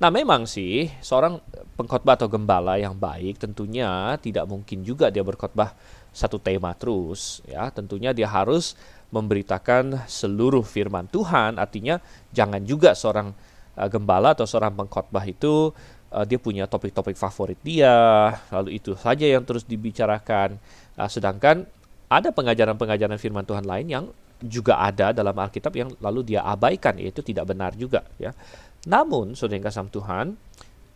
[0.03, 1.39] Nah memang sih seorang
[1.79, 5.71] pengkhotbah atau gembala yang baik tentunya tidak mungkin juga dia berkhotbah
[6.11, 7.71] satu tema terus ya.
[7.71, 8.75] Tentunya dia harus
[9.15, 11.63] memberitakan seluruh firman Tuhan.
[11.63, 12.03] Artinya
[12.35, 13.31] jangan juga seorang
[13.79, 15.71] uh, gembala atau seorang pengkhotbah itu
[16.11, 20.59] uh, dia punya topik-topik favorit dia, lalu itu saja yang terus dibicarakan.
[20.99, 21.71] Uh, sedangkan
[22.19, 24.05] ada pengajaran-pengajaran firman Tuhan lain yang
[24.43, 28.03] juga ada dalam Alkitab yang lalu dia abaikan, yaitu tidak benar juga.
[28.19, 28.35] Ya.
[28.85, 30.35] Namun, saudara yang kasih Tuhan,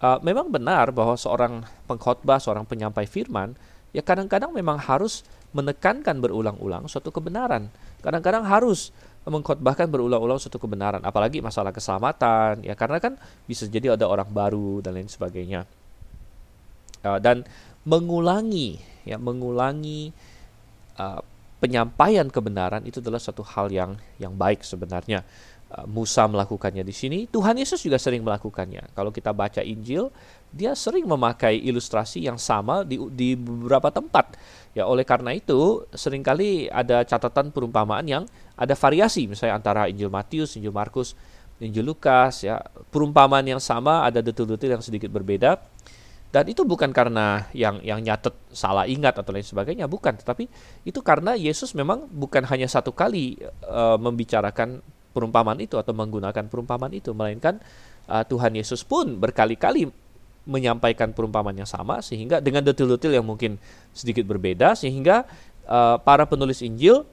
[0.02, 3.54] uh, memang benar bahwa seorang pengkhotbah, seorang penyampai firman,
[3.94, 5.22] ya kadang-kadang memang harus
[5.54, 7.70] menekankan berulang-ulang suatu kebenaran.
[8.02, 8.90] Kadang-kadang harus
[9.26, 13.14] mengkhotbahkan berulang-ulang suatu kebenaran, apalagi masalah keselamatan, ya karena kan
[13.46, 15.66] bisa jadi ada orang baru dan lain sebagainya.
[17.06, 17.46] Uh, dan
[17.86, 20.10] mengulangi, ya mengulangi
[20.98, 21.20] uh,
[21.60, 25.24] penyampaian kebenaran itu adalah satu hal yang yang baik sebenarnya.
[25.66, 28.94] Uh, Musa melakukannya di sini, Tuhan Yesus juga sering melakukannya.
[28.94, 30.14] Kalau kita baca Injil,
[30.54, 34.38] dia sering memakai ilustrasi yang sama di, di beberapa tempat.
[34.78, 40.06] Ya, oleh karena itu, sering kali ada catatan perumpamaan yang ada variasi misalnya antara Injil
[40.06, 41.18] Matius, Injil Markus,
[41.58, 42.60] Injil Lukas ya.
[42.92, 45.58] Perumpamaan yang sama ada detil-detil yang sedikit berbeda.
[46.36, 50.44] Dan itu bukan karena yang yang nyatet salah ingat atau lain sebagainya, bukan, tetapi
[50.84, 54.84] itu karena Yesus memang bukan hanya satu kali uh, membicarakan
[55.16, 57.56] perumpamaan itu atau menggunakan perumpamaan itu, melainkan
[58.12, 59.88] uh, Tuhan Yesus pun berkali-kali
[60.44, 63.56] menyampaikan perumpamaan yang sama sehingga dengan detil-detil yang mungkin
[63.96, 65.24] sedikit berbeda sehingga
[65.64, 67.08] uh, para penulis Injil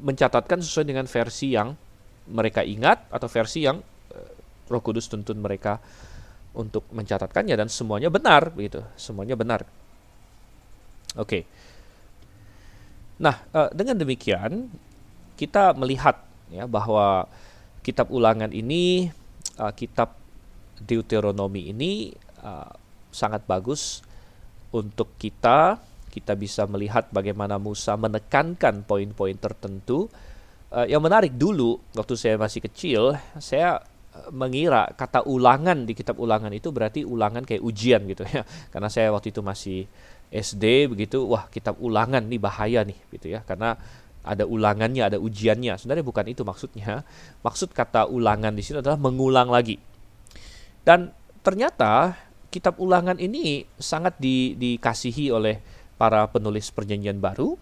[0.00, 1.76] mencatatkan sesuai dengan versi yang
[2.24, 3.84] mereka ingat atau versi yang
[4.16, 4.32] uh,
[4.72, 5.76] Roh Kudus tuntun mereka
[6.52, 9.64] untuk mencatatkannya dan semuanya benar begitu semuanya benar
[11.16, 11.42] oke okay.
[13.20, 14.68] nah uh, dengan demikian
[15.36, 16.20] kita melihat
[16.52, 17.26] ya bahwa
[17.80, 19.08] kitab ulangan ini
[19.58, 20.14] uh, kitab
[20.82, 22.12] Deuteronomi ini
[22.42, 22.70] uh,
[23.12, 24.02] sangat bagus
[24.72, 25.78] untuk kita
[26.12, 30.12] kita bisa melihat bagaimana Musa menekankan poin-poin tertentu.
[30.68, 33.80] Uh, yang menarik dulu waktu saya masih kecil, saya
[34.32, 38.44] mengira kata ulangan di kitab ulangan itu berarti ulangan kayak ujian gitu ya.
[38.72, 39.88] Karena saya waktu itu masih
[40.32, 43.40] SD begitu, wah kitab ulangan nih bahaya nih gitu ya.
[43.44, 43.76] Karena
[44.22, 45.76] ada ulangannya, ada ujiannya.
[45.80, 47.02] Sebenarnya bukan itu maksudnya.
[47.42, 49.76] Maksud kata ulangan di sini adalah mengulang lagi.
[50.82, 51.10] Dan
[51.42, 52.14] ternyata
[52.52, 55.58] kitab ulangan ini sangat di, dikasihi oleh
[55.96, 57.56] para penulis perjanjian baru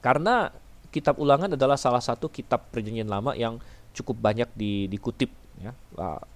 [0.00, 0.50] karena
[0.90, 5.76] kitab ulangan adalah salah satu kitab perjanjian lama yang cukup banyak di, dikutip ya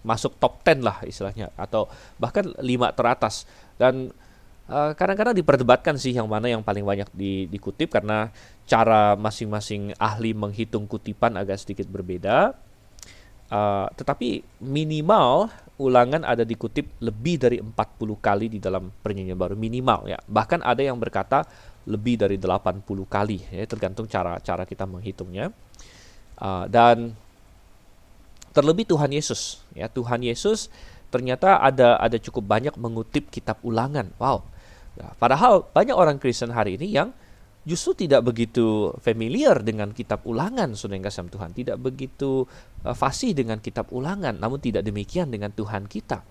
[0.05, 1.89] masuk top 10 lah istilahnya atau
[2.21, 3.49] bahkan lima teratas
[3.81, 4.13] dan
[4.65, 8.33] Uh, kadang-kadang diperdebatkan sih yang mana yang paling banyak di, dikutip karena
[8.65, 12.57] cara masing-masing ahli menghitung kutipan agak sedikit berbeda.
[13.53, 17.77] Uh, tetapi minimal ulangan ada dikutip lebih dari 40
[18.25, 20.17] kali di dalam perjanjian baru minimal ya.
[20.25, 21.45] Bahkan ada yang berkata
[21.85, 25.53] lebih dari 80 kali ya tergantung cara cara kita menghitungnya.
[26.41, 27.13] Uh, dan
[28.55, 30.71] terlebih Tuhan Yesus ya Tuhan Yesus
[31.11, 34.11] ternyata ada ada cukup banyak mengutip kitab ulangan.
[34.19, 34.43] Wow,
[34.95, 37.11] Ya, padahal banyak orang Kristen hari ini yang
[37.67, 41.51] justru tidak begitu familiar dengan kitab ulangan, saudara yang Tuhan.
[41.51, 42.47] Tidak begitu
[42.87, 46.23] uh, fasih dengan kitab ulangan, namun tidak demikian dengan Tuhan kita.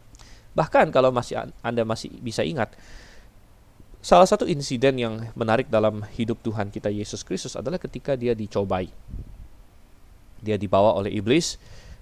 [0.56, 2.72] Bahkan kalau masih Anda masih bisa ingat,
[4.00, 8.88] salah satu insiden yang menarik dalam hidup Tuhan kita Yesus Kristus adalah ketika dia dicobai.
[10.40, 11.60] Dia dibawa oleh iblis,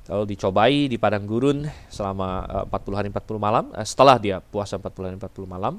[0.10, 4.78] lalu dicobai di padang gurun selama uh, 40 hari 40 malam, uh, setelah dia puasa
[4.82, 5.78] 40 hari 40 malam.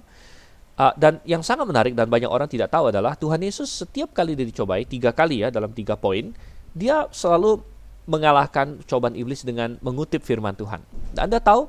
[0.72, 4.32] Uh, dan yang sangat menarik dan banyak orang tidak tahu adalah Tuhan Yesus setiap kali
[4.32, 6.32] dia dicobai tiga kali ya dalam tiga poin
[6.72, 7.60] dia selalu
[8.08, 10.82] mengalahkan cobaan iblis dengan mengutip firman Tuhan.
[11.14, 11.68] Dan Anda tahu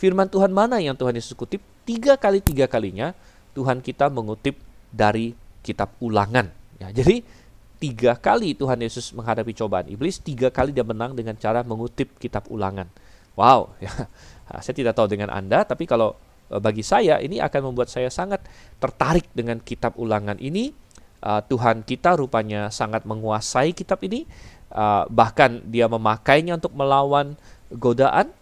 [0.00, 3.12] firman Tuhan mana yang Tuhan Yesus kutip tiga kali tiga kalinya
[3.54, 4.58] Tuhan kita mengutip
[4.90, 6.48] dari kitab Ulangan.
[6.80, 7.22] Ya, jadi
[7.80, 12.46] tiga kali Tuhan Yesus menghadapi cobaan iblis, tiga kali dia menang dengan cara mengutip kitab
[12.52, 12.86] Ulangan.
[13.34, 13.90] Wow, ya.
[14.60, 16.18] Saya tidak tahu dengan Anda, tapi kalau
[16.50, 18.42] Eh, bagi saya ini akan membuat saya sangat
[18.82, 20.74] tertarik dengan kitab ulangan ini.
[21.20, 24.24] Uh, Tuhan kita rupanya sangat menguasai kitab ini,
[24.72, 27.36] uh, bahkan dia memakainya untuk melawan
[27.68, 28.32] godaan.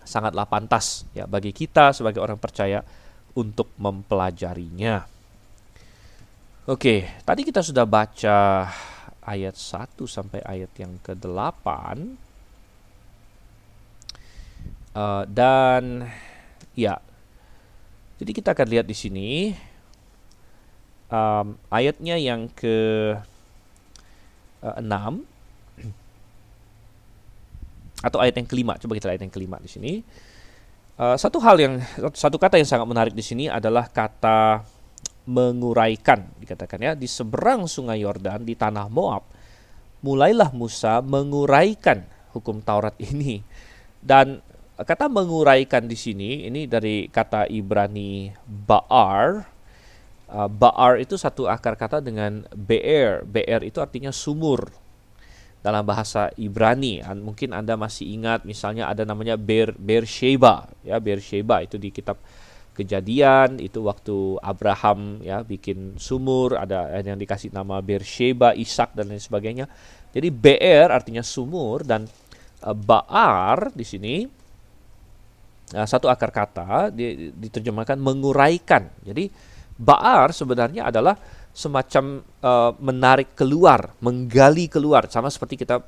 [0.00, 2.80] Sangatlah pantas ya bagi kita sebagai orang percaya
[3.36, 5.04] untuk mempelajarinya.
[6.70, 8.70] Oke, tadi kita sudah baca
[9.26, 11.66] ayat 1 sampai ayat yang ke-8.
[14.94, 16.06] Uh, dan
[16.78, 17.02] Ya.
[18.22, 19.50] Jadi kita akan lihat di sini
[21.10, 23.18] um, ayatnya yang ke
[24.62, 25.26] uh, 6
[28.06, 28.78] atau ayat yang kelima.
[28.78, 30.06] Coba kita lihat ayat yang kelima di sini.
[30.94, 31.82] Uh, satu hal yang
[32.14, 34.62] satu kata yang sangat menarik di sini adalah kata
[35.30, 39.22] menguraikan dikatakan ya di seberang sungai Yordan di tanah Moab
[40.02, 42.02] mulailah Musa menguraikan
[42.34, 43.46] hukum Taurat ini
[44.02, 44.42] dan
[44.80, 49.44] Kata menguraikan di sini ini dari kata Ibrani ba'ar.
[50.30, 53.20] Uh, ba'ar itu satu akar kata dengan be'er.
[53.28, 54.72] Be'er itu artinya sumur
[55.60, 57.04] dalam bahasa Ibrani.
[57.04, 62.16] Mungkin Anda masih ingat misalnya ada namanya Ber Bersheba ya Bersheba itu di kitab
[62.70, 69.20] Kejadian itu waktu Abraham ya bikin sumur ada yang dikasih nama Bersheba, Ishak dan lain
[69.20, 69.66] sebagainya.
[70.10, 72.06] Jadi Be'er artinya sumur dan
[72.64, 74.14] uh, Ba'ar di sini
[75.70, 76.90] Nah, satu akar kata
[77.38, 78.90] diterjemahkan menguraikan.
[79.06, 79.30] Jadi
[79.78, 81.14] ba'ar sebenarnya adalah
[81.54, 85.78] semacam uh, menarik keluar, menggali keluar, sama seperti kita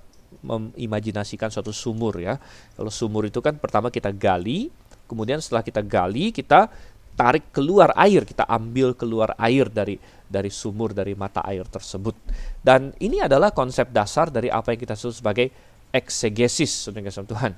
[0.43, 2.39] mengimajinasikan suatu sumur ya.
[2.79, 4.71] Kalau sumur itu kan pertama kita gali,
[5.13, 6.73] kemudian setelah kita gali kita
[7.13, 12.17] tarik keluar air, kita ambil keluar air dari dari sumur dari mata air tersebut.
[12.65, 15.47] Dan ini adalah konsep dasar dari apa yang kita sebut sebagai
[15.93, 17.53] eksegesis, saudara Tuhan.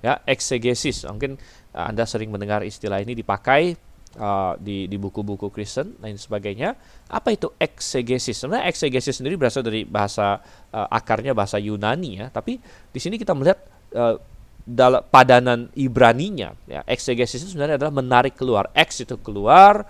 [0.00, 1.04] Ya eksegesis.
[1.10, 1.36] Mungkin
[1.76, 3.76] uh, anda sering mendengar istilah ini dipakai
[4.16, 6.72] uh, di di buku-buku Kristen dan sebagainya.
[7.10, 8.40] Apa itu eksegesis?
[8.40, 10.40] Sebenarnya eksegesis sendiri berasal dari bahasa
[10.72, 12.26] uh, akarnya bahasa Yunani ya.
[12.32, 13.60] Tapi di sini kita melihat
[14.70, 16.86] dalam padanan Ibraninya ya.
[16.86, 18.70] Eksegesis itu sebenarnya adalah menarik keluar.
[18.70, 19.82] X itu keluar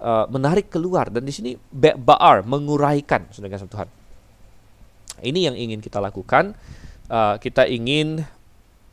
[0.00, 1.12] uh, menarik keluar.
[1.12, 1.50] Dan di sini
[2.00, 3.88] baar menguraikan saudara Tuhan.
[5.22, 6.56] Ini yang ingin kita lakukan.
[7.12, 8.24] Uh, kita ingin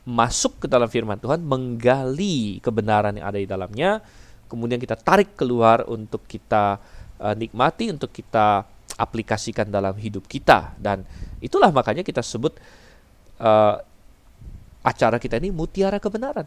[0.04, 4.00] masuk ke dalam firman Tuhan, menggali kebenaran yang ada di dalamnya,
[4.48, 6.80] kemudian kita tarik keluar untuk kita
[7.20, 8.64] uh, nikmati, untuk kita
[8.96, 10.76] aplikasikan dalam hidup kita.
[10.76, 11.04] Dan
[11.40, 12.60] itulah makanya kita sebut
[14.80, 16.46] acara kita ini mutiara kebenaran.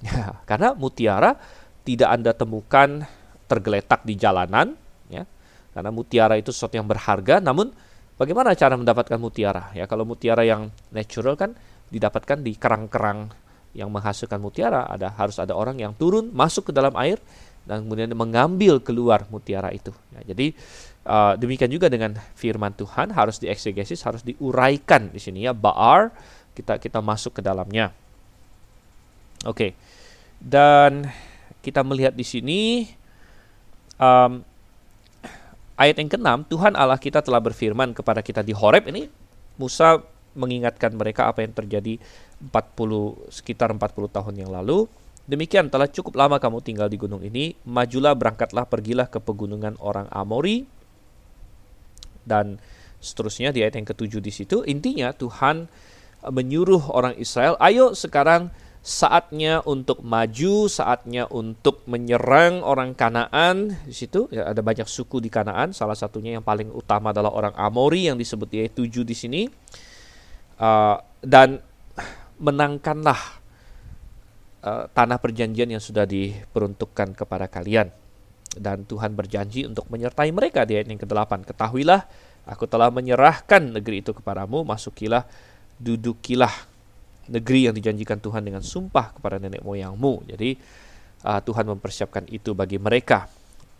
[0.00, 1.36] Ya, karena mutiara
[1.84, 3.04] tidak Anda temukan
[3.44, 4.72] tergeletak di jalanan,
[5.12, 5.28] ya.
[5.70, 7.70] Karena mutiara itu sesuatu yang berharga, namun
[8.16, 9.70] bagaimana cara mendapatkan mutiara?
[9.76, 11.52] Ya, kalau mutiara yang natural kan
[11.90, 13.30] didapatkan di kerang-kerang
[13.70, 17.22] yang menghasilkan mutiara ada harus ada orang yang turun masuk ke dalam air
[17.62, 19.94] dan kemudian mengambil keluar mutiara itu.
[20.16, 20.56] Ya, jadi
[21.06, 26.10] uh, demikian juga dengan firman Tuhan harus dieksegesis, harus diuraikan di sini ya baar
[26.60, 27.96] kita kita masuk ke dalamnya.
[29.48, 29.56] Oke.
[29.56, 29.70] Okay.
[30.40, 31.08] Dan
[31.64, 32.60] kita melihat di sini
[34.00, 34.40] um,
[35.76, 39.08] ayat yang keenam Tuhan Allah kita telah berfirman kepada kita di Horeb ini
[39.60, 40.00] Musa
[40.32, 42.00] mengingatkan mereka apa yang terjadi
[42.40, 42.52] 40
[43.28, 44.88] sekitar 40 tahun yang lalu
[45.30, 50.10] Demikian telah cukup lama kamu tinggal di gunung ini, majulah berangkatlah pergilah ke pegunungan orang
[50.10, 50.66] Amori
[52.26, 52.58] dan
[52.98, 54.66] seterusnya di ayat yang ketujuh di situ.
[54.66, 55.70] Intinya Tuhan
[56.28, 64.28] menyuruh orang Israel, ayo sekarang saatnya untuk maju, saatnya untuk menyerang orang Kanaan di situ.
[64.32, 68.16] Ya, ada banyak suku di Kanaan, salah satunya yang paling utama adalah orang Amori yang
[68.16, 69.42] disebut di ayat 7 di sini.
[70.60, 71.60] Uh, dan
[72.40, 73.40] menangkanlah
[74.64, 77.92] uh, tanah perjanjian yang sudah diperuntukkan kepada kalian.
[78.50, 81.46] Dan Tuhan berjanji untuk menyertai mereka di ayat yang ke-8.
[81.46, 82.02] Ketahuilah,
[82.48, 85.28] aku telah menyerahkan negeri itu kepadamu, masukilah,
[85.80, 86.52] dudukilah
[87.32, 90.28] negeri yang dijanjikan Tuhan dengan sumpah kepada nenek moyangmu.
[90.28, 90.60] Jadi
[91.24, 93.24] uh, Tuhan mempersiapkan itu bagi mereka.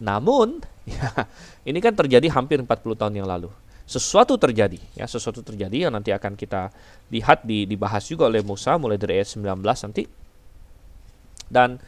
[0.00, 1.28] Namun, ya,
[1.68, 3.52] ini kan terjadi hampir 40 tahun yang lalu.
[3.84, 6.70] Sesuatu terjadi, ya, sesuatu terjadi yang nanti akan kita
[7.10, 10.06] lihat di, dibahas juga oleh Musa mulai dari ayat 19 nanti
[11.50, 11.82] dan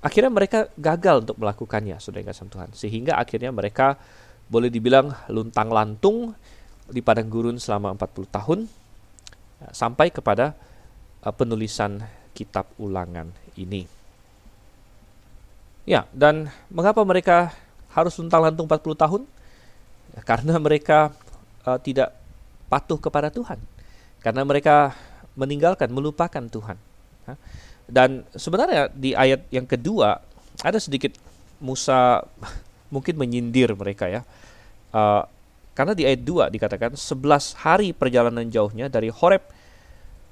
[0.00, 2.72] akhirnya mereka gagal untuk melakukannya, saudara kasih Tuhan.
[2.72, 4.00] Sehingga akhirnya mereka
[4.48, 6.32] boleh dibilang luntang lantung
[6.88, 8.58] di padang gurun selama 40 tahun
[9.70, 10.58] sampai kepada
[11.22, 12.02] uh, penulisan
[12.34, 13.86] kitab ulangan ini.
[15.86, 17.54] Ya, dan mengapa mereka
[17.90, 19.22] harus luntang lantung 40 tahun?
[20.26, 21.14] Karena mereka
[21.66, 22.14] uh, tidak
[22.66, 23.58] patuh kepada Tuhan.
[24.22, 24.94] Karena mereka
[25.34, 26.78] meninggalkan, melupakan Tuhan.
[27.86, 30.22] Dan sebenarnya di ayat yang kedua
[30.62, 31.16] ada sedikit
[31.58, 32.22] Musa
[32.94, 34.22] mungkin menyindir mereka ya.
[34.92, 35.24] Uh,
[35.72, 39.40] karena di ayat 2 dikatakan 11 hari perjalanan jauhnya dari Horeb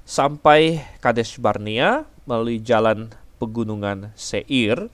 [0.05, 3.09] sampai Kadesh Barnea melalui jalan
[3.41, 4.89] pegunungan Seir.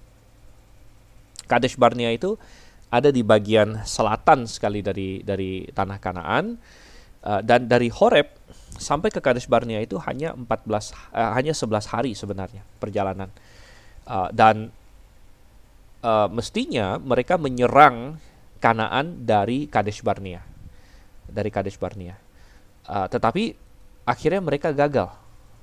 [1.48, 2.40] Kadesh Barnea itu
[2.88, 6.56] ada di bagian selatan sekali dari dari tanah Kanaan
[7.28, 8.32] uh, dan dari Horeb
[8.80, 10.80] sampai ke Kadesh Barnea itu hanya 14 uh,
[11.12, 13.28] eh, hanya 11 hari sebenarnya perjalanan.
[14.08, 14.72] Uh, dan
[16.00, 18.16] uh, mestinya mereka menyerang
[18.58, 20.41] Kanaan dari Kadesh Barnea.
[21.30, 22.17] Dari Kadesh Barnea.
[22.88, 23.54] Uh, tetapi
[24.08, 25.12] akhirnya mereka gagal.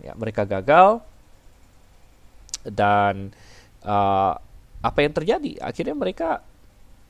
[0.02, 1.00] Ya, mereka gagal
[2.66, 3.33] dan
[3.85, 4.37] uh,
[4.80, 5.61] apa yang terjadi?
[5.61, 6.44] Akhirnya mereka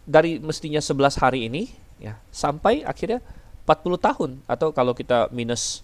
[0.05, 3.25] dari mestinya 11 hari ini ya sampai akhirnya
[3.65, 5.81] 40 tahun atau kalau kita minus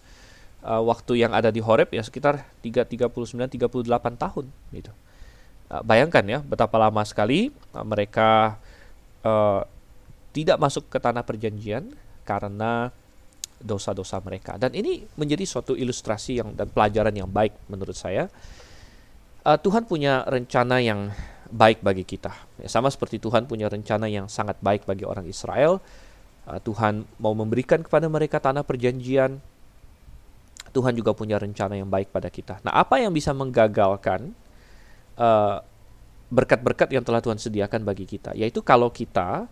[0.60, 3.80] uh, waktu yang ada di Horeb ya sekitar 3 39 38
[4.20, 4.44] tahun
[4.76, 4.92] gitu.
[5.70, 8.60] Uh, bayangkan ya betapa lama sekali uh, mereka
[9.24, 9.64] uh,
[10.30, 11.90] tidak masuk ke tanah perjanjian
[12.22, 12.94] karena
[13.60, 14.56] dosa-dosa mereka.
[14.56, 18.26] Dan ini menjadi suatu ilustrasi yang dan pelajaran yang baik menurut saya.
[19.40, 21.12] Uh, Tuhan punya rencana yang
[21.52, 22.32] baik bagi kita.
[22.60, 25.80] Ya, sama seperti Tuhan punya rencana yang sangat baik bagi orang Israel.
[26.48, 29.40] Uh, Tuhan mau memberikan kepada mereka tanah perjanjian,
[30.70, 32.62] Tuhan juga punya rencana yang baik pada kita.
[32.64, 35.58] Nah, apa yang bisa menggagalkan berkat uh,
[36.30, 38.32] berkat-berkat yang telah Tuhan sediakan bagi kita?
[38.38, 39.50] Yaitu kalau kita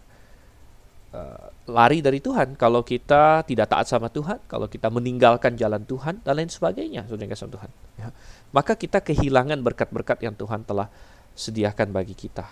[1.13, 6.21] uh, lari dari Tuhan, kalau kita tidak taat sama Tuhan, kalau kita meninggalkan jalan Tuhan
[6.25, 7.71] dan lain sebagainya, saudara kasih Tuhan.
[8.01, 8.09] Ya.
[8.53, 10.89] Maka kita kehilangan berkat-berkat yang Tuhan telah
[11.37, 12.49] sediakan bagi kita.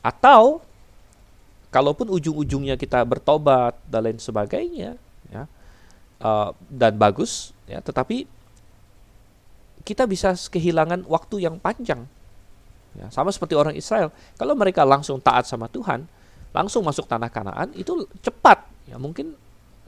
[0.00, 0.64] Atau
[1.68, 4.96] kalaupun ujung-ujungnya kita bertobat dan lain sebagainya,
[5.28, 5.44] ya,
[6.24, 8.24] uh, dan bagus, ya, tetapi
[9.84, 12.04] kita bisa kehilangan waktu yang panjang.
[12.96, 16.08] Ya, sama seperti orang Israel, kalau mereka langsung taat sama Tuhan,
[16.52, 18.64] langsung masuk tanah Kanaan itu cepat.
[18.88, 19.36] Ya, mungkin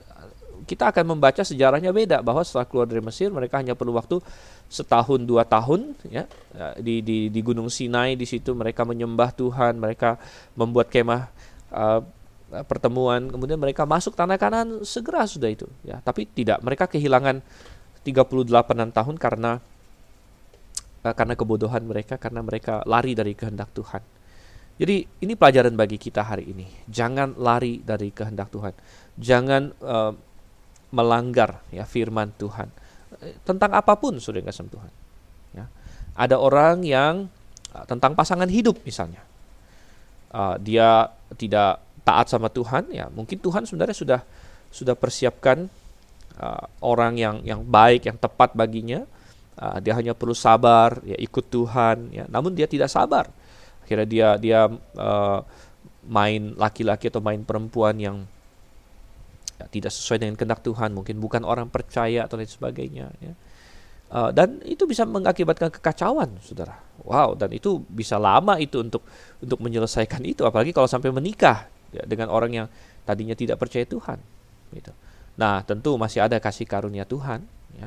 [0.04, 0.30] uh,
[0.68, 4.20] kita akan membaca sejarahnya beda bahwa setelah keluar dari Mesir mereka hanya perlu waktu
[4.70, 9.82] setahun dua tahun ya, ya di di di Gunung Sinai di situ mereka menyembah Tuhan
[9.82, 10.14] mereka
[10.54, 11.26] membuat kemah
[11.74, 12.00] uh,
[12.50, 17.38] Eh, pertemuan kemudian mereka masuk tanah kanan segera sudah itu ya tapi tidak mereka kehilangan
[18.02, 19.62] 38 tahun karena
[21.06, 24.02] uh, karena kebodohan mereka karena mereka lari dari kehendak Tuhan
[24.80, 26.64] jadi ini pelajaran bagi kita hari ini.
[26.88, 28.72] Jangan lari dari kehendak Tuhan.
[29.20, 30.16] Jangan uh,
[30.96, 32.72] melanggar ya firman Tuhan.
[33.44, 34.92] Tentang apa pun sudah kasih Tuhan
[35.52, 35.68] ya.
[36.16, 37.28] Ada orang yang
[37.76, 39.20] uh, tentang pasangan hidup misalnya.
[40.32, 44.20] Uh, dia tidak taat sama Tuhan ya mungkin Tuhan sebenarnya sudah
[44.72, 45.68] sudah persiapkan
[46.40, 49.04] uh, orang yang yang baik yang tepat baginya.
[49.60, 52.24] Uh, dia hanya perlu sabar ya ikut Tuhan ya.
[52.32, 53.28] Namun dia tidak sabar
[53.90, 54.60] akhirnya dia dia
[54.94, 55.42] uh,
[56.06, 58.22] main laki-laki atau main perempuan yang
[59.58, 63.34] ya, tidak sesuai dengan kehendak Tuhan mungkin bukan orang percaya atau lain sebagainya ya
[64.10, 66.82] Uh, dan itu bisa mengakibatkan kekacauan, saudara.
[67.06, 69.06] Wow, dan itu bisa lama itu untuk
[69.38, 72.66] untuk menyelesaikan itu, apalagi kalau sampai menikah ya, dengan orang yang
[73.06, 74.18] tadinya tidak percaya Tuhan
[74.74, 74.90] gitu.
[75.38, 77.46] Nah, tentu masih ada kasih karunia Tuhan
[77.78, 77.86] ya.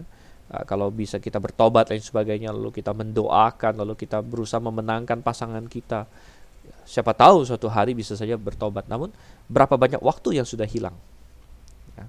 [0.53, 5.65] Uh, kalau bisa kita bertobat dan sebagainya lalu kita mendoakan lalu kita berusaha memenangkan pasangan
[5.65, 6.05] kita.
[6.85, 8.85] Siapa tahu suatu hari bisa saja bertobat.
[8.87, 9.09] Namun
[9.49, 10.95] berapa banyak waktu yang sudah hilang?
[11.97, 12.05] Ya.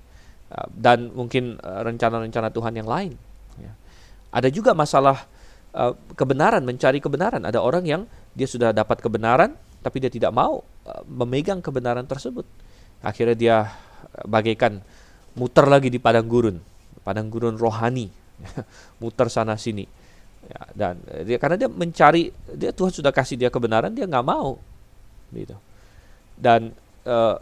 [0.52, 3.16] uh, dan mungkin uh, rencana-rencana Tuhan yang lain.
[3.54, 3.72] Ya.
[4.34, 5.30] ada juga masalah
[6.14, 7.42] kebenaran mencari kebenaran.
[7.42, 10.62] Ada orang yang dia sudah dapat kebenaran tapi dia tidak mau
[11.10, 12.46] memegang kebenaran tersebut.
[13.02, 13.56] Akhirnya dia
[14.22, 14.78] bagaikan
[15.34, 16.62] muter lagi di padang gurun,
[17.02, 18.06] padang gurun rohani,
[19.00, 19.86] muter sana sini.
[20.44, 24.60] Ya, dan dia karena dia mencari, dia Tuhan sudah kasih dia kebenaran, dia nggak mau,
[25.32, 25.56] gitu.
[26.36, 26.76] Dan
[27.08, 27.40] uh,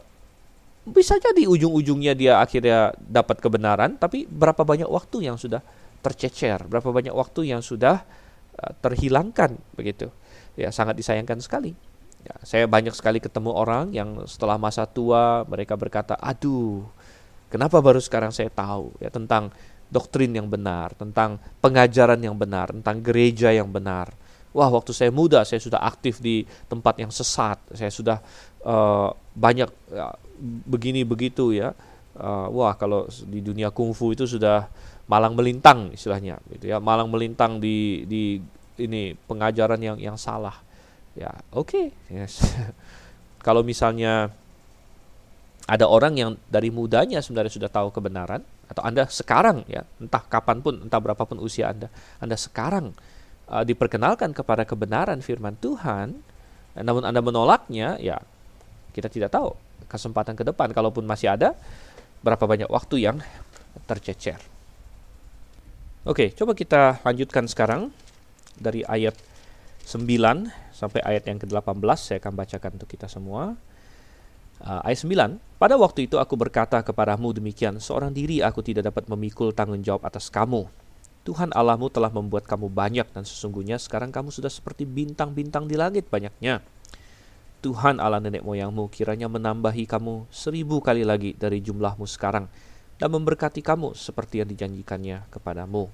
[0.86, 5.58] bisa jadi ujung-ujungnya dia akhirnya dapat kebenaran, tapi berapa banyak waktu yang sudah
[6.02, 8.06] tercecer, berapa banyak waktu yang sudah
[8.62, 10.06] uh, terhilangkan, begitu.
[10.54, 11.74] Ya sangat disayangkan sekali.
[12.22, 16.86] Ya, saya banyak sekali ketemu orang yang setelah masa tua mereka berkata, aduh
[17.52, 19.52] Kenapa baru sekarang saya tahu ya tentang
[19.92, 24.08] doktrin yang benar, tentang pengajaran yang benar, tentang gereja yang benar.
[24.56, 27.60] Wah, waktu saya muda saya sudah aktif di tempat yang sesat.
[27.76, 28.18] Saya sudah
[28.64, 30.12] uh, banyak ya,
[30.68, 31.76] begini begitu ya.
[32.12, 34.68] Uh, wah, kalau di dunia kungfu itu sudah
[35.08, 36.80] malang melintang istilahnya gitu ya.
[36.80, 38.40] Malang melintang di di
[38.80, 40.56] ini pengajaran yang yang salah.
[41.12, 41.68] Ya, oke.
[41.68, 41.86] Okay.
[42.08, 42.40] Yes.
[43.46, 44.32] kalau misalnya
[45.70, 50.58] ada orang yang dari mudanya sebenarnya sudah tahu kebenaran atau Anda sekarang ya, entah kapan
[50.58, 52.90] pun, entah berapapun usia Anda, Anda sekarang
[53.46, 56.18] uh, diperkenalkan kepada kebenaran firman Tuhan,
[56.80, 58.18] namun Anda menolaknya, ya
[58.96, 59.54] kita tidak tahu
[59.86, 61.54] kesempatan ke depan kalaupun masih ada
[62.24, 63.16] berapa banyak waktu yang
[63.84, 64.40] tercecer.
[66.02, 67.94] Oke, coba kita lanjutkan sekarang
[68.58, 69.14] dari ayat
[69.86, 73.54] 9 sampai ayat yang ke-18 saya akan bacakan untuk kita semua.
[74.62, 79.10] Uh, ayat 9, pada waktu itu aku berkata kepadamu demikian, seorang diri aku tidak dapat
[79.10, 80.70] memikul tanggung jawab atas kamu.
[81.26, 86.06] Tuhan Allahmu telah membuat kamu banyak dan sesungguhnya sekarang kamu sudah seperti bintang-bintang di langit
[86.10, 86.62] banyaknya.
[87.62, 92.50] Tuhan Allah nenek moyangmu kiranya menambahi kamu seribu kali lagi dari jumlahmu sekarang
[92.98, 95.86] dan memberkati kamu seperti yang dijanjikannya kepadamu.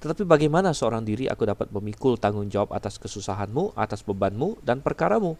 [0.00, 5.36] Tetapi bagaimana seorang diri aku dapat memikul tanggung jawab atas kesusahanmu, atas bebanmu, dan perkaramu?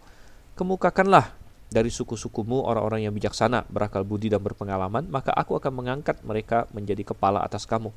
[0.53, 1.40] Kemukakanlah
[1.71, 7.15] dari suku-sukumu orang-orang yang bijaksana, berakal budi dan berpengalaman, maka aku akan mengangkat mereka menjadi
[7.15, 7.95] kepala atas kamu.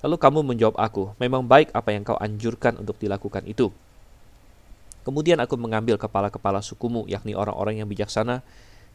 [0.00, 3.68] Lalu kamu menjawab aku, memang baik apa yang kau anjurkan untuk dilakukan itu.
[5.04, 8.40] Kemudian aku mengambil kepala-kepala sukumu, yakni orang-orang yang bijaksana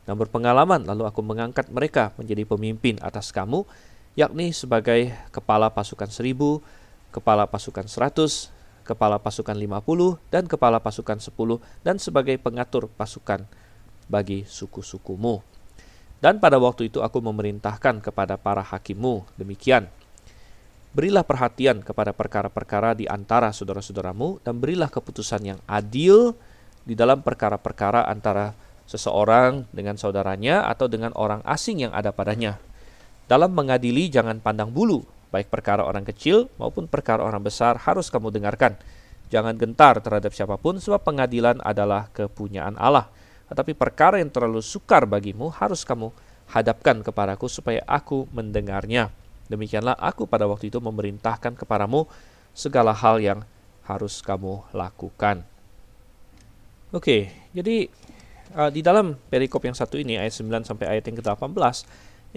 [0.10, 3.62] dan berpengalaman, lalu aku mengangkat mereka menjadi pemimpin atas kamu,
[4.18, 6.66] yakni sebagai kepala pasukan seribu,
[7.14, 8.50] kepala pasukan seratus,
[8.90, 13.46] kepala pasukan lima puluh, dan kepala pasukan sepuluh, dan sebagai pengatur pasukan
[14.10, 15.40] bagi suku-sukumu.
[16.20, 19.88] Dan pada waktu itu aku memerintahkan kepada para hakimmu demikian.
[20.92, 26.36] Berilah perhatian kepada perkara-perkara di antara saudara-saudaramu dan berilah keputusan yang adil
[26.84, 28.58] di dalam perkara-perkara antara
[28.90, 32.58] seseorang dengan saudaranya atau dengan orang asing yang ada padanya.
[33.30, 38.34] Dalam mengadili jangan pandang bulu, baik perkara orang kecil maupun perkara orang besar harus kamu
[38.34, 38.74] dengarkan.
[39.30, 43.14] Jangan gentar terhadap siapa pun sebab pengadilan adalah kepunyaan Allah
[43.50, 46.14] tetapi perkara yang terlalu sukar bagimu harus kamu
[46.50, 49.10] hadapkan kepadaku supaya aku mendengarnya.
[49.50, 52.06] Demikianlah aku pada waktu itu memerintahkan kepadamu
[52.54, 53.42] segala hal yang
[53.90, 55.42] harus kamu lakukan.
[56.94, 57.90] Oke, jadi
[58.54, 61.86] uh, di dalam perikop yang satu ini ayat 9 sampai ayat yang ke-18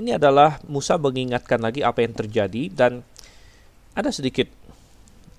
[0.00, 3.04] ini adalah Musa mengingatkan lagi apa yang terjadi dan
[3.92, 4.48] ada sedikit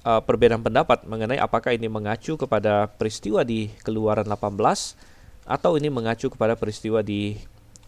[0.05, 5.12] uh, perbedaan pendapat mengenai apakah ini mengacu kepada peristiwa di Keluaran 18
[5.43, 7.35] atau ini mengacu kepada peristiwa di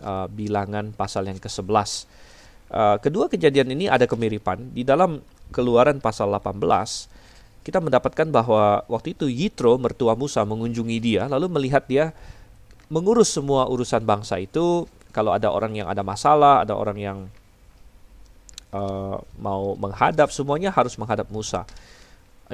[0.04, 2.08] uh, bilangan pasal yang ke-11.
[2.66, 4.74] Uh, kedua kejadian ini ada kemiripan.
[4.76, 6.62] Di dalam keluaran pasal 18,
[7.66, 12.14] kita mendapatkan bahwa waktu itu Yitro, mertua Musa, mengunjungi dia, lalu melihat dia
[12.94, 14.86] mengurus semua urusan bangsa itu.
[15.16, 17.18] Kalau ada orang yang ada masalah, ada orang yang
[18.76, 21.64] uh, mau menghadap, semuanya harus menghadap Musa.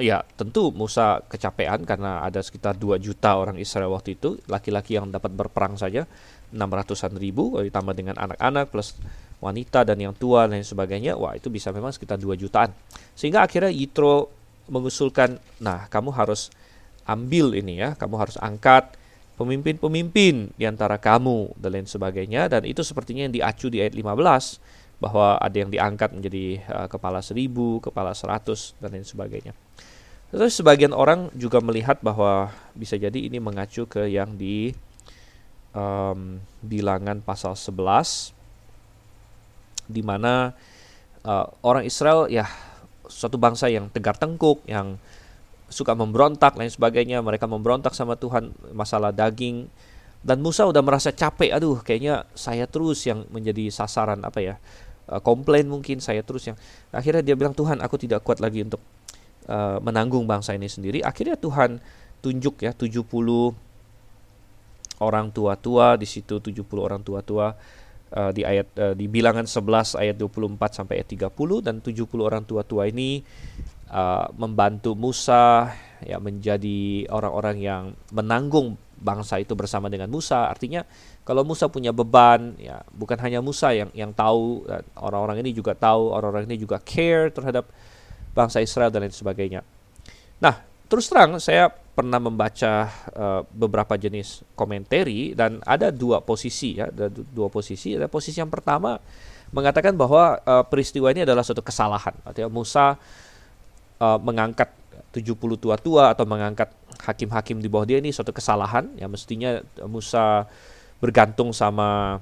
[0.00, 5.12] Ya, tentu Musa kecapean karena ada sekitar 2 juta orang Israel waktu itu, laki-laki yang
[5.12, 6.08] dapat berperang saja
[6.48, 8.96] 600-an ribu, ditambah dengan anak-anak plus
[9.44, 12.72] wanita dan yang tua dan sebagainya, wah itu bisa memang sekitar 2 jutaan.
[13.12, 14.32] Sehingga akhirnya Yitro
[14.72, 16.48] mengusulkan, nah kamu harus
[17.04, 18.96] ambil ini ya, kamu harus angkat
[19.36, 22.48] pemimpin-pemimpin di antara kamu dan lain sebagainya.
[22.48, 24.56] Dan itu sepertinya yang diacu di ayat 15
[25.02, 29.50] bahwa ada yang diangkat menjadi uh, kepala seribu, kepala seratus dan lain sebagainya.
[30.30, 34.72] Terus sebagian orang juga melihat bahwa bisa jadi ini mengacu ke yang di
[35.74, 38.30] um, bilangan pasal 11
[39.90, 40.54] di mana
[41.26, 42.46] uh, orang Israel ya
[43.12, 44.96] suatu bangsa yang tegar tengkuk, yang
[45.68, 47.20] suka memberontak lain sebagainya.
[47.20, 49.68] Mereka memberontak sama Tuhan masalah daging.
[50.22, 54.54] Dan Musa udah merasa capek, aduh kayaknya saya terus yang menjadi sasaran apa ya,
[55.12, 56.56] uh, komplain mungkin saya terus yang.
[56.88, 58.80] Akhirnya dia bilang Tuhan aku tidak kuat lagi untuk
[59.46, 61.04] uh, menanggung bangsa ini sendiri.
[61.04, 61.78] Akhirnya Tuhan
[62.24, 63.04] tunjuk ya 70
[65.02, 67.58] orang tua-tua di situ 70 orang tua-tua
[68.14, 72.46] uh, di ayat uh, di bilangan 11 ayat 24 sampai ayat 30 dan 70 orang
[72.46, 73.26] tua-tua ini
[73.90, 75.74] uh, membantu Musa
[76.06, 77.84] ya menjadi orang-orang yang
[78.14, 80.46] menanggung bangsa itu bersama dengan Musa.
[80.46, 80.86] Artinya
[81.26, 84.62] kalau Musa punya beban ya bukan hanya Musa yang yang tahu
[84.96, 87.66] orang-orang ini juga tahu, orang-orang ini juga care terhadap
[88.32, 89.60] bangsa Israel dan lain sebagainya.
[90.40, 96.88] Nah, terus terang saya pernah membaca uh, beberapa jenis komentari dan ada dua posisi ya,
[96.88, 97.92] ada dua posisi.
[97.92, 98.96] Ada posisi yang pertama
[99.52, 102.16] mengatakan bahwa uh, peristiwa ini adalah suatu kesalahan.
[102.24, 102.96] Artinya Musa
[104.00, 104.72] uh, mengangkat
[105.12, 106.72] 70 tua-tua atau mengangkat
[107.04, 108.88] hakim-hakim di bawah dia ini suatu kesalahan.
[108.96, 110.48] Ya mestinya Musa
[111.04, 112.20] bergantung sama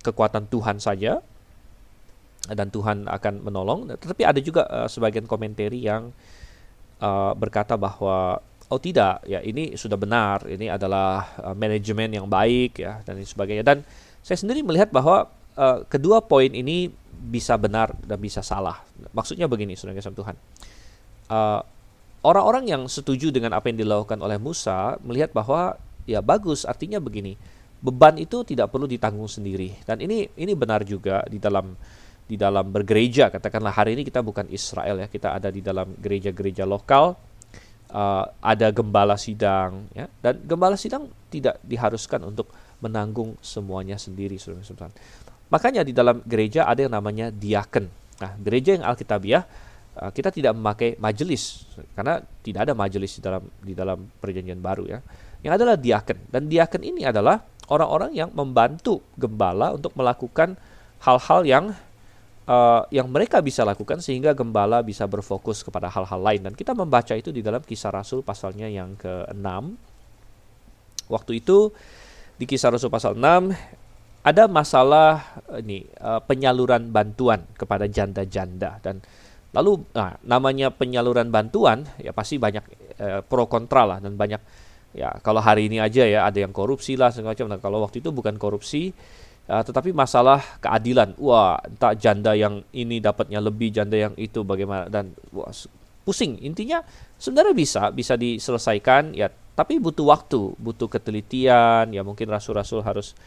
[0.00, 1.20] kekuatan Tuhan saja
[2.48, 3.92] dan Tuhan akan menolong.
[3.92, 6.08] Tetapi ada juga uh, sebagian komentari yang
[7.04, 12.78] uh, berkata bahwa oh tidak ya ini sudah benar ini adalah uh, manajemen yang baik
[12.78, 13.82] ya dan sebagainya dan
[14.22, 15.26] saya sendiri melihat bahwa
[15.58, 18.78] uh, kedua poin ini bisa benar dan bisa salah
[19.10, 20.36] maksudnya begini saudara Tuhan
[21.34, 21.60] uh,
[22.24, 27.36] orang-orang yang setuju dengan apa yang dilakukan oleh Musa melihat bahwa ya bagus artinya begini
[27.80, 31.72] beban itu tidak perlu ditanggung sendiri dan ini ini benar juga di dalam
[32.28, 36.68] di dalam bergereja katakanlah hari ini kita bukan Israel ya kita ada di dalam gereja-gereja
[36.68, 37.16] lokal
[37.90, 44.90] uh, ada gembala sidang ya dan gembala sidang tidak diharuskan untuk menanggung semuanya sendiri saudara-saudara.
[45.52, 47.92] Makanya di dalam gereja ada yang namanya diaken.
[48.20, 49.44] Nah, gereja yang alkitabiah
[49.98, 51.66] uh, kita tidak memakai majelis
[51.96, 54.98] karena tidak ada majelis di dalam di dalam perjanjian baru ya.
[55.40, 56.18] Yang adalah diaken.
[56.28, 57.40] Dan diaken ini adalah
[57.72, 60.58] orang-orang yang membantu gembala untuk melakukan
[61.00, 61.64] hal-hal yang
[62.44, 66.50] uh, yang mereka bisa lakukan sehingga gembala bisa berfokus kepada hal-hal lain.
[66.50, 69.48] Dan kita membaca itu di dalam kisah Rasul pasalnya yang ke-6
[71.10, 71.74] waktu itu
[72.38, 73.50] di kisah Rasul pasal 6
[74.20, 78.76] ada masalah ini uh, penyaluran bantuan kepada janda-janda.
[78.84, 79.00] Dan
[79.50, 82.64] lalu nah, namanya penyaluran bantuan ya pasti banyak
[83.02, 84.38] uh, pro kontra lah dan banyak
[84.94, 88.02] ya kalau hari ini aja ya ada yang korupsi lah segala macam nah kalau waktu
[88.02, 88.94] itu bukan korupsi
[89.50, 94.86] Uh, tetapi masalah keadilan, wah, entah janda yang ini dapatnya lebih, janda yang itu bagaimana
[94.86, 95.50] dan wah,
[96.06, 96.38] pusing.
[96.38, 96.86] Intinya
[97.18, 99.26] sebenarnya bisa bisa diselesaikan ya,
[99.58, 103.18] tapi butuh waktu, butuh ketelitian, ya mungkin rasul-rasul harus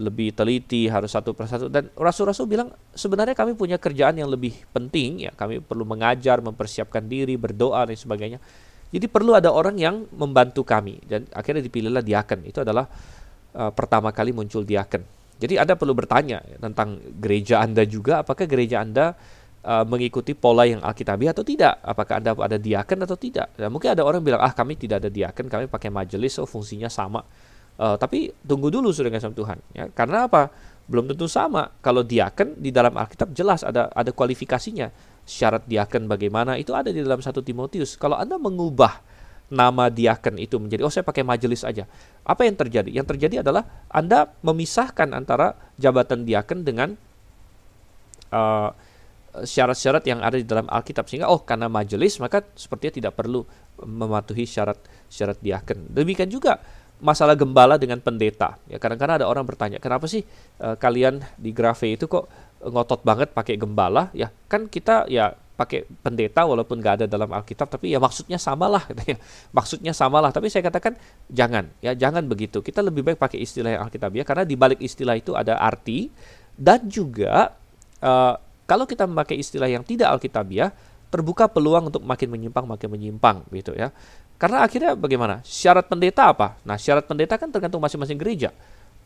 [0.00, 5.28] lebih teliti, harus satu persatu dan rasul-rasul bilang sebenarnya kami punya kerjaan yang lebih penting
[5.28, 8.40] ya, kami perlu mengajar, mempersiapkan diri, berdoa dan sebagainya.
[8.88, 12.46] Jadi perlu ada orang yang membantu kami dan akhirnya dipilihlah diaken.
[12.46, 12.86] Itu adalah
[13.58, 18.80] uh, pertama kali muncul diaken jadi Anda perlu bertanya tentang gereja Anda juga, apakah gereja
[18.80, 19.18] Anda
[19.66, 21.82] uh, mengikuti pola yang alkitabiah atau tidak?
[21.82, 23.50] Apakah Anda ada diaken atau tidak?
[23.58, 26.86] Ya, mungkin ada orang bilang, ah kami tidak ada diaken, kami pakai majelis, oh fungsinya
[26.86, 27.26] sama.
[27.74, 29.58] Uh, tapi tunggu dulu sudah sama Tuhan.
[29.74, 30.50] Ya, karena apa?
[30.86, 31.74] Belum tentu sama.
[31.82, 34.92] Kalau diaken di dalam Alkitab jelas ada ada kualifikasinya.
[35.24, 37.96] Syarat diaken bagaimana itu ada di dalam satu Timotius.
[37.96, 39.00] Kalau Anda mengubah
[39.52, 41.88] nama diaken itu menjadi oh saya pakai majelis aja.
[42.24, 42.90] Apa yang terjadi?
[42.92, 46.88] Yang terjadi adalah Anda memisahkan antara jabatan diaken dengan
[48.32, 48.70] uh,
[49.42, 53.42] syarat-syarat yang ada di dalam Alkitab sehingga oh karena majelis maka sepertinya tidak perlu
[53.82, 55.90] mematuhi syarat-syarat diaken.
[55.90, 56.62] Demikian juga
[57.02, 58.58] masalah gembala dengan pendeta.
[58.70, 60.22] Ya kadang-kadang ada orang bertanya, "Kenapa sih
[60.62, 62.30] uh, kalian di Grafe itu kok
[62.62, 67.70] ngotot banget pakai gembala?" Ya, kan kita ya pakai pendeta walaupun nggak ada dalam Alkitab
[67.70, 69.18] tapi ya maksudnya samalah gitu ya.
[69.54, 70.98] maksudnya samalah tapi saya katakan
[71.30, 74.82] jangan ya jangan begitu kita lebih baik pakai istilah yang Alkitab ya karena di balik
[74.82, 76.10] istilah itu ada arti
[76.58, 77.54] dan juga
[78.02, 78.34] uh,
[78.66, 80.74] kalau kita memakai istilah yang tidak Alkitabiah
[81.14, 83.94] terbuka peluang untuk makin menyimpang makin menyimpang gitu ya
[84.34, 85.40] karena akhirnya bagaimana?
[85.46, 86.58] Syarat pendeta apa?
[86.66, 88.50] Nah syarat pendeta kan tergantung masing-masing gereja.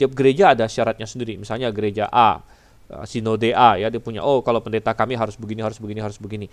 [0.00, 1.36] Tiap gereja ada syaratnya sendiri.
[1.36, 2.40] Misalnya gereja A
[2.90, 6.16] uh, sinode A ya dia punya oh kalau pendeta kami harus begini harus begini harus
[6.16, 6.46] begini.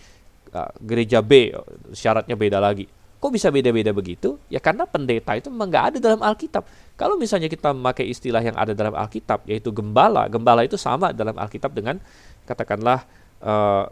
[0.51, 1.55] Uh, gereja B
[1.95, 2.85] syaratnya beda lagi.
[3.15, 4.35] Kok bisa beda-beda begitu?
[4.51, 6.67] Ya karena pendeta itu memang nggak ada dalam Alkitab.
[6.99, 11.33] Kalau misalnya kita memakai istilah yang ada dalam Alkitab yaitu gembala gembala itu sama dalam
[11.33, 11.95] Alkitab dengan
[12.43, 13.07] katakanlah
[13.39, 13.87] uh,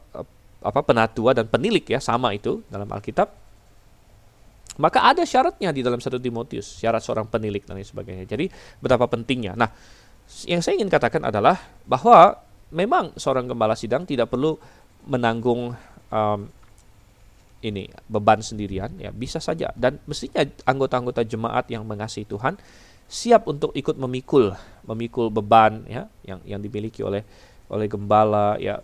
[0.64, 3.43] apa penatua dan penilik ya sama itu dalam Alkitab
[4.82, 8.26] maka ada syaratnya di dalam satu Timotius syarat seorang penilik dan lain sebagainya.
[8.26, 8.49] Jadi
[8.82, 9.53] betapa pentingnya.
[9.53, 9.69] Nah
[10.49, 12.41] yang saya ingin katakan adalah bahwa
[12.74, 14.57] memang seorang gembala sidang tidak perlu
[15.05, 15.76] menanggung
[16.09, 16.39] um,
[17.63, 19.71] ini beban sendirian ya bisa saja.
[19.78, 22.57] Dan mestinya anggota-anggota jemaat yang mengasihi Tuhan
[23.07, 24.51] siap untuk ikut memikul
[24.89, 27.21] memikul beban ya yang yang dimiliki oleh
[27.69, 28.82] oleh gembala ya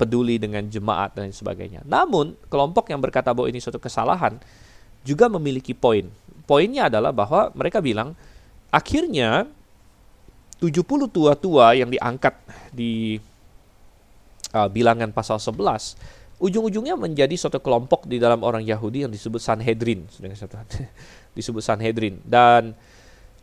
[0.00, 1.84] peduli dengan jemaat dan sebagainya.
[1.84, 4.40] Namun kelompok yang berkata bahwa ini suatu kesalahan
[5.06, 6.08] juga memiliki poin.
[6.44, 8.12] Poinnya adalah bahwa mereka bilang
[8.74, 9.46] akhirnya
[10.60, 12.36] 70 tua-tua yang diangkat
[12.74, 13.16] di
[14.52, 20.08] uh, bilangan pasal 11 ujung-ujungnya menjadi suatu kelompok di dalam orang Yahudi yang disebut Sanhedrin,
[21.36, 22.72] disebut Sanhedrin dan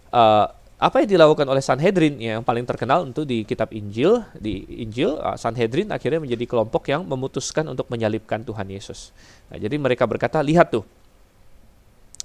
[0.09, 5.17] uh, apa yang dilakukan oleh Sanhedrin yang paling terkenal untuk di kitab Injil di Injil
[5.17, 9.13] uh, Sanhedrin akhirnya menjadi kelompok yang memutuskan untuk menyalibkan Tuhan Yesus.
[9.49, 10.85] Nah, jadi mereka berkata lihat tuh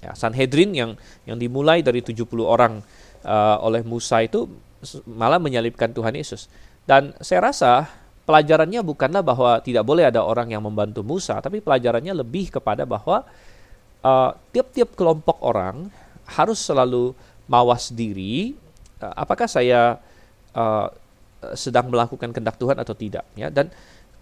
[0.02, 2.82] ya, Sanhedrin yang yang dimulai dari 70 orang
[3.22, 4.50] uh, oleh Musa itu
[5.06, 6.50] malah menyalibkan Tuhan Yesus.
[6.82, 7.86] Dan saya rasa
[8.26, 13.22] pelajarannya bukanlah bahwa tidak boleh ada orang yang membantu Musa, tapi pelajarannya lebih kepada bahwa
[14.02, 15.86] uh, tiap-tiap uh, kelompok orang
[16.26, 17.14] harus selalu
[17.46, 18.58] mawas diri.
[18.98, 20.02] Uh, apakah saya
[20.54, 20.86] uh,
[21.54, 23.26] sedang melakukan kehendak Tuhan atau tidak?
[23.38, 23.70] Ya, dan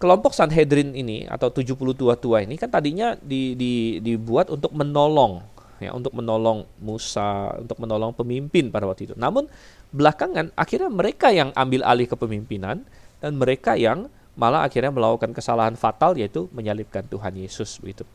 [0.01, 5.45] kelompok Sanhedrin ini atau 70 tua-tua ini kan tadinya di, di, dibuat untuk menolong
[5.81, 9.15] ya untuk menolong Musa, untuk menolong pemimpin pada waktu itu.
[9.17, 9.49] Namun
[9.89, 12.85] belakangan akhirnya mereka yang ambil alih kepemimpinan
[13.19, 14.07] dan mereka yang
[14.37, 18.05] malah akhirnya melakukan kesalahan fatal yaitu menyalibkan Tuhan Yesus begitu.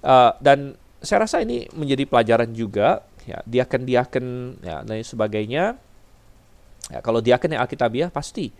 [0.00, 0.74] Uh, dan
[1.04, 4.26] saya rasa ini menjadi pelajaran juga ya diaken-diaken
[4.64, 5.64] ya dan sebagainya.
[6.86, 8.54] Ya, kalau diaken yang Alkitabiah pasti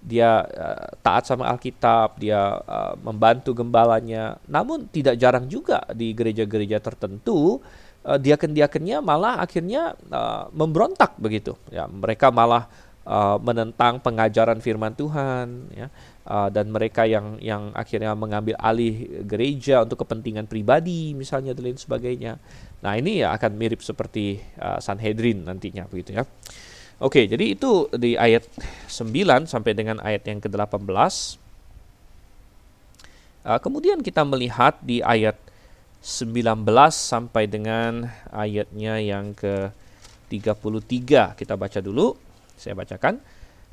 [0.00, 4.40] dia uh, taat sama Alkitab, dia uh, membantu gembalanya.
[4.48, 7.60] Namun tidak jarang juga di gereja-gereja tertentu
[8.04, 11.54] uh, diaken-diakennya malah akhirnya uh, memberontak begitu.
[11.68, 12.66] Ya, mereka malah
[13.04, 15.88] uh, menentang pengajaran firman Tuhan ya
[16.28, 21.80] uh, dan mereka yang yang akhirnya mengambil alih gereja untuk kepentingan pribadi misalnya dan lain
[21.80, 22.38] sebagainya.
[22.80, 26.24] Nah, ini ya akan mirip seperti uh, Sanhedrin nantinya begitu ya.
[27.00, 28.44] Oke, jadi itu di ayat
[28.84, 30.84] 9 sampai dengan ayat yang ke-18.
[33.40, 35.40] Uh, kemudian kita melihat di ayat
[36.04, 36.60] 19
[36.92, 41.40] sampai dengan ayatnya yang ke-33.
[41.40, 42.20] Kita baca dulu.
[42.60, 43.16] Saya bacakan.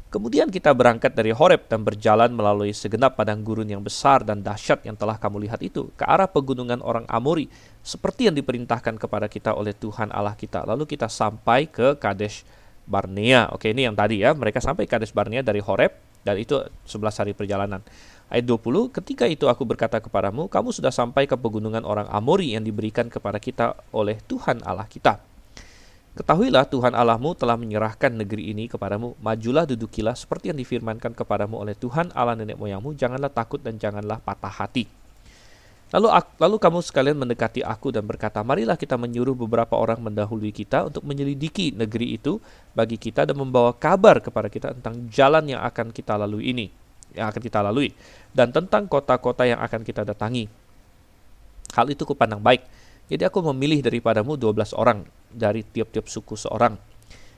[0.08, 4.88] Kemudian kita berangkat dari Horeb dan berjalan melalui segenap padang gurun yang besar dan dahsyat
[4.88, 7.52] yang telah kamu lihat itu ke arah pegunungan orang Amori
[7.84, 10.64] seperti yang diperintahkan kepada kita oleh Tuhan Allah kita.
[10.64, 12.48] Lalu kita sampai ke Kadesh
[12.88, 13.52] Barnea.
[13.52, 14.32] Oke, ini yang tadi ya.
[14.32, 16.58] Mereka sampai Kadesh Barnea dari Horeb dan itu
[16.88, 17.84] 11 hari perjalanan.
[18.28, 22.64] Ayat 20, ketika itu aku berkata kepadamu, kamu sudah sampai ke pegunungan orang Amori yang
[22.68, 25.24] diberikan kepada kita oleh Tuhan Allah kita.
[26.18, 29.14] Ketahuilah Tuhan Allahmu telah menyerahkan negeri ini kepadamu.
[29.22, 32.98] Majulah dudukilah seperti yang difirmankan kepadamu oleh Tuhan Allah nenek moyangmu.
[32.98, 34.90] Janganlah takut dan janganlah patah hati.
[35.88, 40.92] Lalu, lalu kamu sekalian mendekati aku dan berkata, marilah kita menyuruh beberapa orang mendahului kita
[40.92, 42.44] untuk menyelidiki negeri itu
[42.76, 46.68] bagi kita dan membawa kabar kepada kita tentang jalan yang akan kita lalui ini,
[47.16, 47.96] yang akan kita lalui,
[48.36, 50.52] dan tentang kota-kota yang akan kita datangi.
[51.72, 52.68] Hal itu kupandang baik.
[53.08, 56.76] Jadi aku memilih daripadamu 12 orang dari tiap-tiap suku seorang.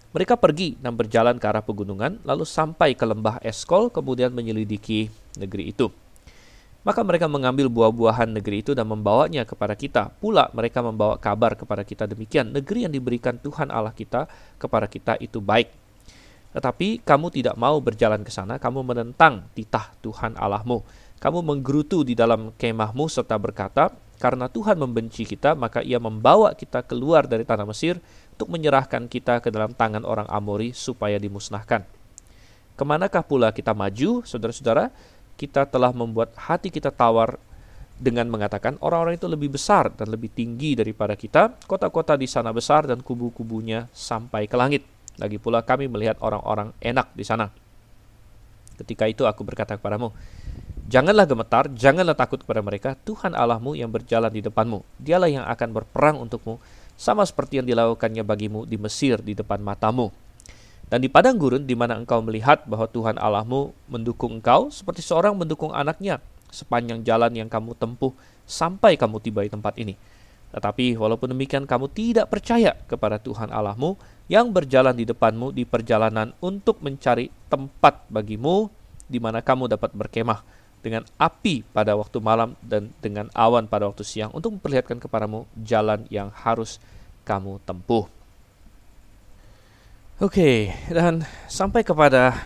[0.09, 5.69] Mereka pergi dan berjalan ke arah pegunungan, lalu sampai ke lembah Eskol, kemudian menyelidiki negeri
[5.69, 5.93] itu.
[6.79, 10.15] Maka mereka mengambil buah-buahan negeri itu dan membawanya kepada kita.
[10.23, 15.19] Pula mereka membawa kabar kepada kita demikian, negeri yang diberikan Tuhan Allah kita kepada kita
[15.19, 15.67] itu baik.
[16.55, 20.81] Tetapi kamu tidak mau berjalan ke sana, kamu menentang titah Tuhan Allahmu.
[21.19, 26.83] Kamu menggerutu di dalam kemahmu serta berkata, karena Tuhan membenci kita, maka ia membawa kita
[26.83, 27.99] keluar dari tanah Mesir
[28.35, 31.83] untuk menyerahkan kita ke dalam tangan orang Amori supaya dimusnahkan.
[32.79, 34.91] Ke manakah pula kita maju, saudara-saudara?
[35.39, 37.39] Kita telah membuat hati kita tawar
[37.95, 41.55] dengan mengatakan orang-orang itu lebih besar dan lebih tinggi daripada kita.
[41.63, 44.83] Kota-kota di sana besar dan kubu-kubunya sampai ke langit.
[45.15, 47.47] Lagi pula kami melihat orang-orang enak di sana.
[48.75, 50.11] Ketika itu aku berkata kepadamu,
[50.89, 52.97] Janganlah gemetar, janganlah takut kepada mereka.
[53.05, 54.81] Tuhan Allahmu yang berjalan di depanmu.
[54.97, 56.57] Dialah yang akan berperang untukmu,
[56.97, 60.09] sama seperti yang dilakukannya bagimu di Mesir di depan matamu.
[60.89, 65.37] Dan di padang gurun di mana engkau melihat bahwa Tuhan Allahmu mendukung engkau seperti seorang
[65.37, 66.17] mendukung anaknya
[66.49, 68.09] sepanjang jalan yang kamu tempuh
[68.49, 69.93] sampai kamu tiba di tempat ini.
[70.49, 73.93] Tetapi walaupun demikian kamu tidak percaya kepada Tuhan Allahmu
[74.25, 78.65] yang berjalan di depanmu di perjalanan untuk mencari tempat bagimu
[79.05, 80.41] di mana kamu dapat berkemah
[80.81, 86.09] dengan api pada waktu malam dan dengan awan pada waktu siang untuk memperlihatkan kepadamu jalan
[86.09, 86.81] yang harus
[87.29, 88.18] kamu tempuh.
[90.19, 92.43] Oke, okay, dan sampai kepada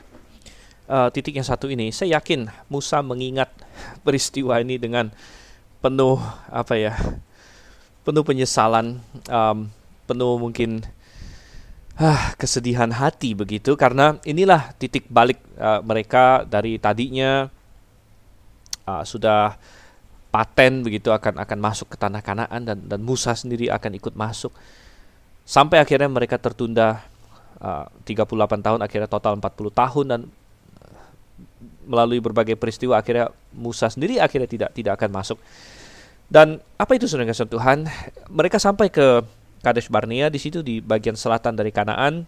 [0.86, 3.50] uh, titik yang satu ini, saya yakin Musa mengingat
[4.06, 5.10] peristiwa ini dengan
[5.82, 6.22] penuh
[6.54, 6.94] apa ya
[8.06, 9.74] penuh penyesalan um,
[10.06, 10.86] penuh mungkin
[11.98, 13.74] ah, kesedihan hati begitu.
[13.74, 17.50] Karena inilah titik balik uh, mereka dari tadinya
[18.86, 19.58] uh, sudah
[20.30, 24.54] paten begitu akan akan masuk ke tanah Kanaan dan dan Musa sendiri akan ikut masuk.
[25.42, 27.10] Sampai akhirnya mereka tertunda
[27.64, 30.22] uh, 38 tahun akhirnya total 40 tahun dan
[31.88, 35.40] melalui berbagai peristiwa akhirnya Musa sendiri akhirnya tidak tidak akan masuk.
[36.28, 37.86] Dan apa itu saudara kasih Tuhan?
[38.32, 39.22] Mereka sampai ke
[39.64, 42.28] Kadesh Barnea di situ di bagian selatan dari Kanaan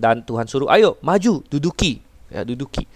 [0.00, 2.00] dan Tuhan suruh ayo maju duduki
[2.32, 2.86] ya duduki.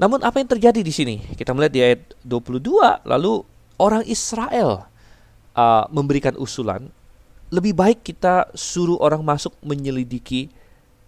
[0.00, 1.20] Namun apa yang terjadi di sini?
[1.36, 3.44] Kita melihat di ayat 22 lalu
[3.76, 4.88] orang Israel
[5.54, 6.88] uh, memberikan usulan
[7.52, 10.48] lebih baik kita suruh orang masuk menyelidiki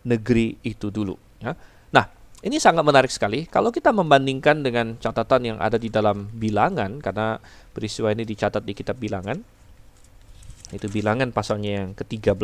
[0.04, 1.56] negeri itu dulu ya.
[1.88, 2.04] Nah,
[2.44, 7.40] ini sangat menarik sekali kalau kita membandingkan dengan catatan yang ada di dalam bilangan karena
[7.72, 9.40] peristiwa ini dicatat di kitab bilangan.
[10.68, 12.36] Itu bilangan pasalnya yang ke-13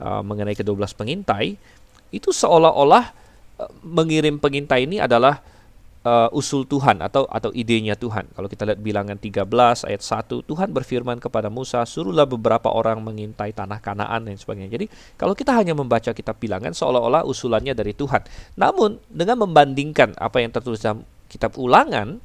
[0.00, 1.60] uh, mengenai ke-12 pengintai
[2.14, 3.04] itu seolah-olah
[3.60, 5.44] uh, mengirim pengintai ini adalah
[6.06, 8.30] uh, usul Tuhan atau atau idenya Tuhan.
[8.30, 9.42] Kalau kita lihat bilangan 13
[9.90, 14.86] ayat 1, Tuhan berfirman kepada Musa, "Suruhlah beberapa orang mengintai tanah Kanaan dan sebagainya." Jadi,
[15.18, 18.22] kalau kita hanya membaca kitab bilangan seolah-olah usulannya dari Tuhan.
[18.54, 22.22] Namun, dengan membandingkan apa yang tertulis dalam kitab Ulangan,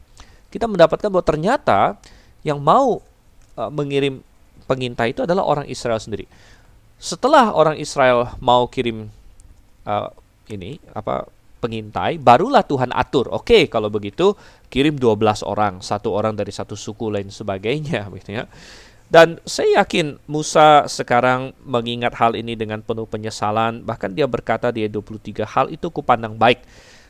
[0.53, 1.97] kita mendapatkan bahwa ternyata
[2.45, 3.01] yang mau
[3.57, 4.21] uh, mengirim
[4.69, 6.29] pengintai itu adalah orang Israel sendiri.
[7.01, 9.09] Setelah orang Israel mau kirim
[9.89, 10.09] uh,
[10.53, 11.25] ini apa
[11.61, 13.29] pengintai, barulah Tuhan atur.
[13.29, 14.33] Oke, kalau begitu
[14.73, 18.49] kirim 12 orang, satu orang dari satu suku lain sebagainya, gitu ya.
[19.11, 24.87] Dan saya yakin Musa sekarang mengingat hal ini dengan penuh penyesalan, bahkan dia berkata di
[24.87, 26.63] ayat 23, hal itu kupandang baik.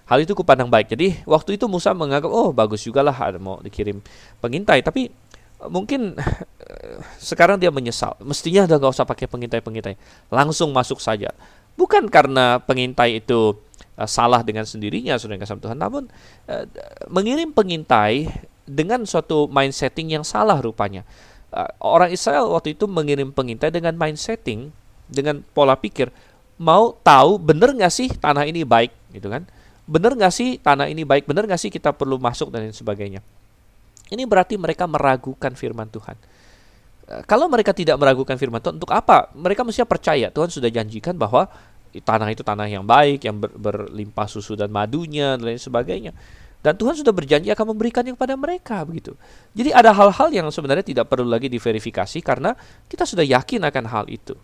[0.10, 0.92] Hal itu kupandang baik.
[0.92, 4.02] Jadi waktu itu Musa menganggap, oh bagus juga lah ada mau dikirim
[4.42, 4.82] pengintai.
[4.82, 5.14] Tapi
[5.70, 6.18] mungkin
[7.22, 8.18] sekarang dia menyesal.
[8.26, 9.96] Mestinya udah gak usah pakai pengintai-pengintai.
[10.34, 11.30] Langsung masuk saja.
[11.78, 13.56] Bukan karena pengintai itu
[13.98, 15.80] uh, salah dengan sendirinya saudara kasih Tuhan.
[15.80, 16.08] Namun
[16.48, 16.66] uh,
[17.12, 18.30] mengirim pengintai
[18.64, 21.04] dengan suatu mind setting yang salah rupanya.
[21.52, 24.72] Uh, orang Israel waktu itu mengirim pengintai dengan mind setting
[25.12, 26.08] dengan pola pikir
[26.62, 28.94] mau tahu benar nggak sih tanah ini baik?
[29.12, 29.44] Gitu kan.
[29.90, 31.26] Benar nggak sih tanah ini baik?
[31.26, 32.54] Benar nggak sih kita perlu masuk?
[32.54, 33.20] Dan lain sebagainya.
[34.12, 36.16] Ini berarti mereka meragukan firman Tuhan.
[37.28, 39.28] Kalau mereka tidak meragukan firman Tuhan, untuk apa?
[39.36, 40.32] Mereka mesti percaya.
[40.32, 41.52] Tuhan sudah janjikan bahwa
[42.00, 46.16] tanah itu tanah yang baik, yang ber, berlimpah susu dan madunya dan lain sebagainya.
[46.62, 49.18] Dan Tuhan sudah berjanji akan memberikannya kepada mereka begitu.
[49.58, 52.54] Jadi ada hal-hal yang sebenarnya tidak perlu lagi diverifikasi karena
[52.86, 54.38] kita sudah yakin akan hal itu.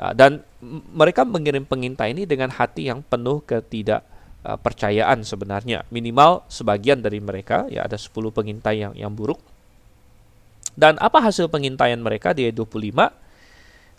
[0.00, 0.40] Ah, dan
[0.94, 5.78] mereka mengirim pengintai ini dengan hati yang penuh ketidakpercayaan ah, sebenarnya.
[5.92, 9.38] Minimal sebagian dari mereka, ya ada 10 pengintai yang yang buruk.
[10.78, 13.12] Dan apa hasil pengintaian mereka di ayat 25?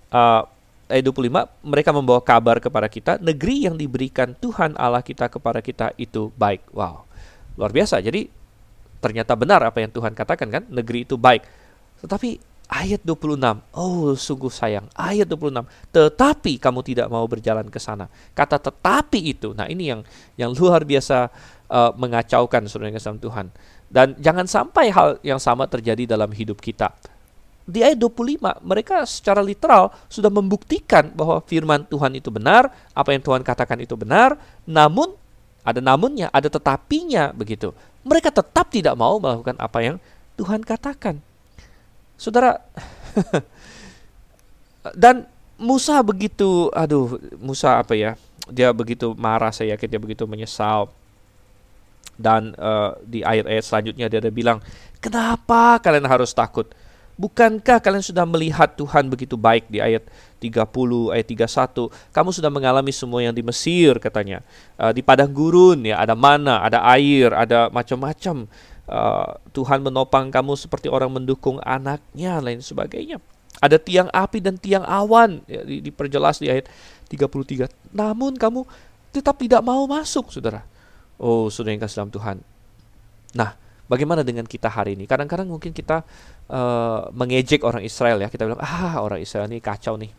[0.10, 0.42] Uh,
[0.90, 1.30] ayat 25
[1.62, 6.74] mereka membawa kabar kepada kita negeri yang diberikan Tuhan Allah kita kepada kita itu baik.
[6.74, 7.06] Wow.
[7.56, 8.02] Luar biasa.
[8.02, 8.26] Jadi
[9.00, 11.46] ternyata benar apa yang Tuhan katakan kan, negeri itu baik.
[12.02, 13.38] Tetapi ayat 26,
[13.78, 14.90] oh sungguh sayang.
[14.98, 15.64] Ayat 26,
[15.94, 18.10] tetapi kamu tidak mau berjalan ke sana.
[18.34, 19.54] Kata tetapi itu.
[19.54, 20.02] Nah, ini yang
[20.36, 21.30] yang luar biasa
[21.70, 23.54] uh, mengacaukan Saudara Tuhan.
[23.90, 26.94] Dan jangan sampai hal yang sama terjadi dalam hidup kita
[27.70, 33.22] di ayat 25 mereka secara literal sudah membuktikan bahwa firman Tuhan itu benar, apa yang
[33.22, 35.14] Tuhan katakan itu benar, namun
[35.62, 37.70] ada namunnya, ada tetapinya begitu.
[38.02, 39.96] Mereka tetap tidak mau melakukan apa yang
[40.34, 41.22] Tuhan katakan.
[42.18, 42.58] Saudara
[45.06, 48.18] dan Musa begitu, aduh, Musa apa ya?
[48.50, 50.90] Dia begitu marah, saya yakin dia begitu menyesal.
[52.18, 54.58] Dan uh, di ayat-ayat selanjutnya dia ada bilang,
[55.04, 56.66] "Kenapa kalian harus takut?"
[57.20, 60.08] Bukankah kalian sudah melihat Tuhan begitu baik di ayat
[60.40, 61.92] 30, ayat 31?
[62.16, 64.40] Kamu sudah mengalami semua yang di Mesir katanya.
[64.80, 68.48] Uh, di padang gurun ya ada mana, ada air, ada macam-macam.
[68.88, 73.20] Uh, Tuhan menopang kamu seperti orang mendukung anaknya lain sebagainya.
[73.60, 76.72] Ada tiang api dan tiang awan ya, di, diperjelas di ayat
[77.12, 77.68] 33.
[77.92, 78.64] Namun kamu
[79.12, 80.64] tetap tidak mau masuk, Saudara.
[81.20, 82.38] Oh, Saudara yang kasih dalam Tuhan.
[83.36, 83.60] Nah,
[83.90, 85.10] bagaimana dengan kita hari ini?
[85.10, 86.06] Kadang-kadang mungkin kita
[86.48, 88.30] uh, mengejek orang Israel ya.
[88.30, 90.14] Kita bilang ah orang Israel ini kacau nih.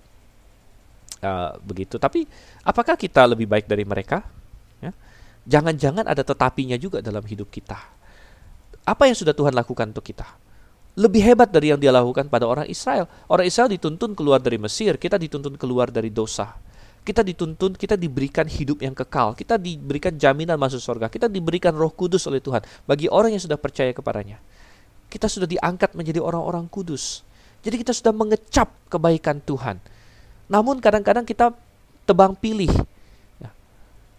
[1.23, 1.97] Uh, begitu.
[1.97, 2.27] Tapi
[2.67, 4.27] apakah kita lebih baik dari mereka?
[4.83, 4.91] Ya.
[5.47, 7.79] Jangan-jangan ada tetapinya juga dalam hidup kita.
[8.85, 10.27] Apa yang sudah Tuhan lakukan untuk kita?
[10.99, 13.07] Lebih hebat dari yang dia lakukan pada orang Israel.
[13.31, 16.59] Orang Israel dituntun keluar dari Mesir, kita dituntun keluar dari dosa.
[17.11, 21.91] Kita dituntun, kita diberikan hidup yang kekal, kita diberikan jaminan masuk surga, kita diberikan Roh
[21.91, 24.39] Kudus oleh Tuhan bagi orang yang sudah percaya kepadanya.
[25.11, 27.27] Kita sudah diangkat menjadi orang-orang kudus.
[27.67, 29.83] Jadi kita sudah mengecap kebaikan Tuhan.
[30.47, 31.51] Namun kadang-kadang kita
[32.07, 32.71] tebang pilih.
[33.43, 33.51] Ya.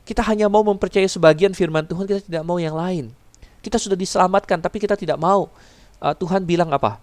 [0.03, 3.07] Kita hanya mau mempercayai sebagian firman Tuhan, kita tidak mau yang lain.
[3.63, 5.47] Kita sudah diselamatkan, tapi kita tidak mau.
[6.03, 6.99] Uh, Tuhan bilang apa?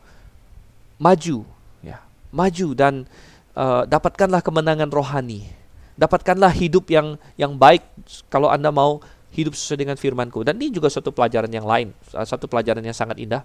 [1.01, 1.49] Maju,
[1.80, 3.09] ya, maju dan
[3.57, 5.58] uh, dapatkanlah kemenangan rohani.
[5.99, 7.83] Dapatkanlah hidup yang yang baik
[8.31, 9.03] kalau anda mau
[9.35, 10.47] hidup sesuai dengan firmanku.
[10.47, 13.43] Dan ini juga suatu pelajaran yang lain, satu pelajaran yang sangat indah.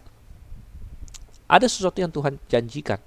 [1.50, 3.02] Ada sesuatu yang Tuhan janjikan.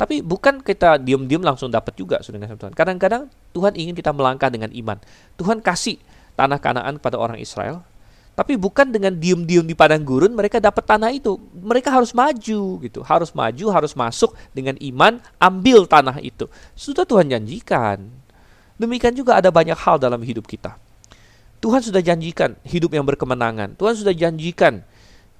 [0.00, 2.72] Tapi bukan kita diam-diam langsung dapat juga dengan Tuhan.
[2.72, 4.96] Kadang-kadang Tuhan ingin kita melangkah dengan iman.
[5.36, 6.00] Tuhan kasih
[6.40, 7.84] tanah kanaan pada orang Israel.
[8.32, 11.36] Tapi bukan dengan diam-diam di padang gurun mereka dapat tanah itu.
[11.52, 13.04] Mereka harus maju gitu.
[13.04, 16.48] Harus maju, harus masuk dengan iman, ambil tanah itu.
[16.72, 18.19] Sudah Tuhan janjikan.
[18.80, 20.80] Demikian juga ada banyak hal dalam hidup kita.
[21.60, 23.76] Tuhan sudah janjikan hidup yang berkemenangan.
[23.76, 24.80] Tuhan sudah janjikan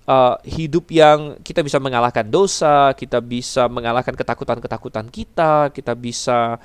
[0.04, 6.60] uh, hidup yang kita bisa mengalahkan dosa, kita bisa mengalahkan ketakutan-ketakutan kita, kita bisa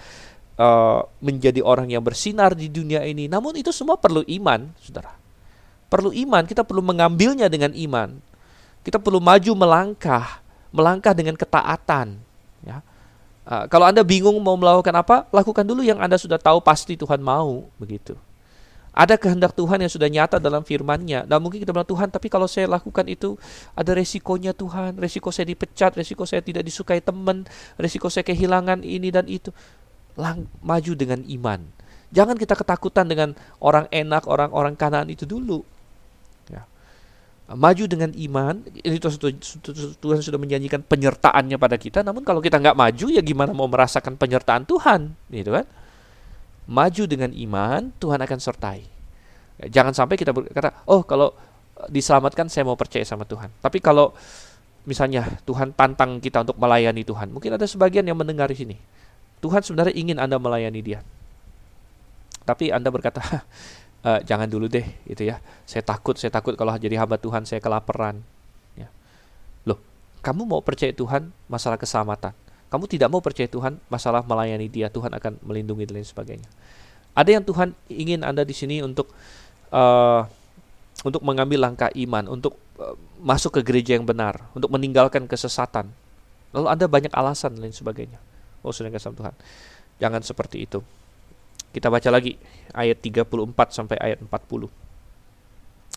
[0.60, 3.32] uh, menjadi orang yang bersinar di dunia ini.
[3.32, 5.16] Namun itu semua perlu iman, saudara.
[5.88, 8.20] Perlu iman, kita perlu mengambilnya dengan iman.
[8.84, 10.44] Kita perlu maju melangkah,
[10.76, 12.25] melangkah dengan ketaatan.
[13.46, 17.22] Uh, kalau anda bingung mau melakukan apa, lakukan dulu yang anda sudah tahu pasti Tuhan
[17.22, 18.18] mau, begitu.
[18.96, 21.28] Ada kehendak Tuhan yang sudah nyata dalam firman-Nya.
[21.28, 23.36] Dan mungkin kita bilang, Tuhan, tapi kalau saya lakukan itu,
[23.76, 24.96] ada resikonya Tuhan.
[24.96, 27.44] Resiko saya dipecat, resiko saya tidak disukai teman,
[27.76, 29.52] resiko saya kehilangan ini dan itu.
[30.16, 31.60] Lang maju dengan iman.
[32.16, 35.68] Jangan kita ketakutan dengan orang enak, orang-orang kanan itu dulu.
[37.46, 38.98] Maju dengan iman, ini
[40.02, 42.02] Tuhan sudah menjanjikan penyertaannya pada kita.
[42.02, 45.66] Namun kalau kita nggak maju, ya gimana mau merasakan penyertaan Tuhan, gitu kan?
[46.66, 48.82] maju dengan iman, Tuhan akan sertai.
[49.70, 51.32] Jangan sampai kita berkata, oh kalau
[51.88, 53.54] diselamatkan saya mau percaya sama Tuhan.
[53.62, 54.12] Tapi kalau
[54.86, 58.76] misalnya Tuhan tantang kita untuk melayani Tuhan, mungkin ada sebagian yang mendengar di sini.
[59.40, 61.00] Tuhan sebenarnya ingin Anda melayani dia.
[62.46, 63.22] Tapi Anda berkata,
[64.06, 65.42] e, jangan dulu deh, itu ya.
[65.66, 68.22] Saya takut, saya takut kalau jadi hamba Tuhan saya kelaparan.
[68.78, 68.94] Ya.
[69.66, 69.82] Loh,
[70.22, 72.38] kamu mau percaya Tuhan masalah keselamatan.
[72.70, 76.50] Kamu tidak mau percaya Tuhan, masalah melayani Dia, Tuhan akan melindungi dan lain sebagainya.
[77.16, 79.10] Ada yang Tuhan ingin Anda di sini untuk
[79.72, 80.28] uh,
[81.06, 85.88] untuk mengambil langkah iman, untuk uh, masuk ke gereja yang benar, untuk meninggalkan kesesatan.
[86.52, 88.20] Lalu Anda banyak alasan dan lain sebagainya.
[88.66, 89.36] Oh, sudah kasih Tuhan.
[90.02, 90.82] Jangan seperti itu.
[91.76, 92.40] Kita baca lagi
[92.72, 94.32] ayat 34 sampai ayat 40.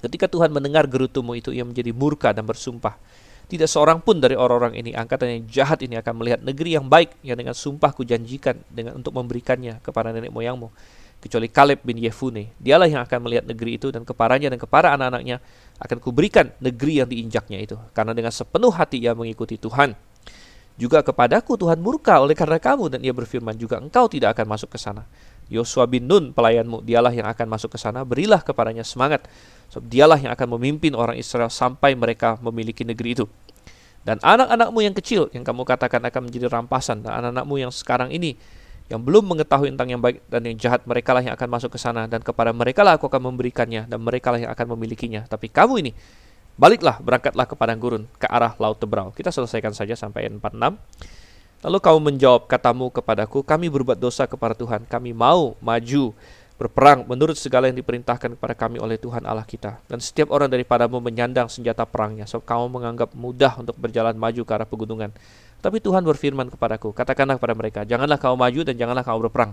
[0.02, 2.98] Ketika Tuhan mendengar gerutumu itu, ia menjadi murka dan bersumpah.
[3.46, 7.14] Tidak seorang pun dari orang-orang ini, angkatan yang jahat ini akan melihat negeri yang baik
[7.22, 10.66] yang dengan sumpah kujanjikan dengan untuk memberikannya kepada nenek moyangmu.
[11.22, 12.54] Kecuali Kaleb bin Yefune.
[12.58, 15.38] Dialah yang akan melihat negeri itu dan kepadanya dan kepada anak-anaknya
[15.78, 17.74] akan kuberikan negeri yang diinjaknya itu.
[17.94, 19.94] Karena dengan sepenuh hati ia mengikuti Tuhan.
[20.78, 24.70] Juga kepadaku Tuhan murka oleh karena kamu dan ia berfirman juga engkau tidak akan masuk
[24.70, 25.02] ke sana.
[25.48, 29.24] Yosua bin Nun pelayanmu, dialah yang akan masuk ke sana, berilah kepadanya semangat.
[29.72, 33.26] So, dialah yang akan memimpin orang Israel sampai mereka memiliki negeri itu.
[34.04, 38.36] Dan anak-anakmu yang kecil yang kamu katakan akan menjadi rampasan, dan anak-anakmu yang sekarang ini
[38.88, 41.78] yang belum mengetahui tentang yang baik dan yang jahat, mereka lah yang akan masuk ke
[41.80, 45.28] sana dan kepada mereka lah aku akan memberikannya dan mereka lah yang akan memilikinya.
[45.28, 45.92] Tapi kamu ini
[46.56, 49.12] baliklah berangkatlah ke padang gurun ke arah laut Tebrau.
[49.12, 51.17] Kita selesaikan saja sampai 46.
[51.58, 56.14] Lalu kamu menjawab katamu kepadaku, kami berbuat dosa kepada Tuhan, kami mau maju
[56.54, 59.82] berperang menurut segala yang diperintahkan kepada kami oleh Tuhan Allah kita.
[59.90, 64.52] Dan setiap orang daripadamu menyandang senjata perangnya, sebab kamu menganggap mudah untuk berjalan maju ke
[64.54, 65.10] arah pegunungan.
[65.58, 69.52] Tapi Tuhan berfirman kepadaku, katakanlah kepada mereka, janganlah kamu maju dan janganlah kamu berperang.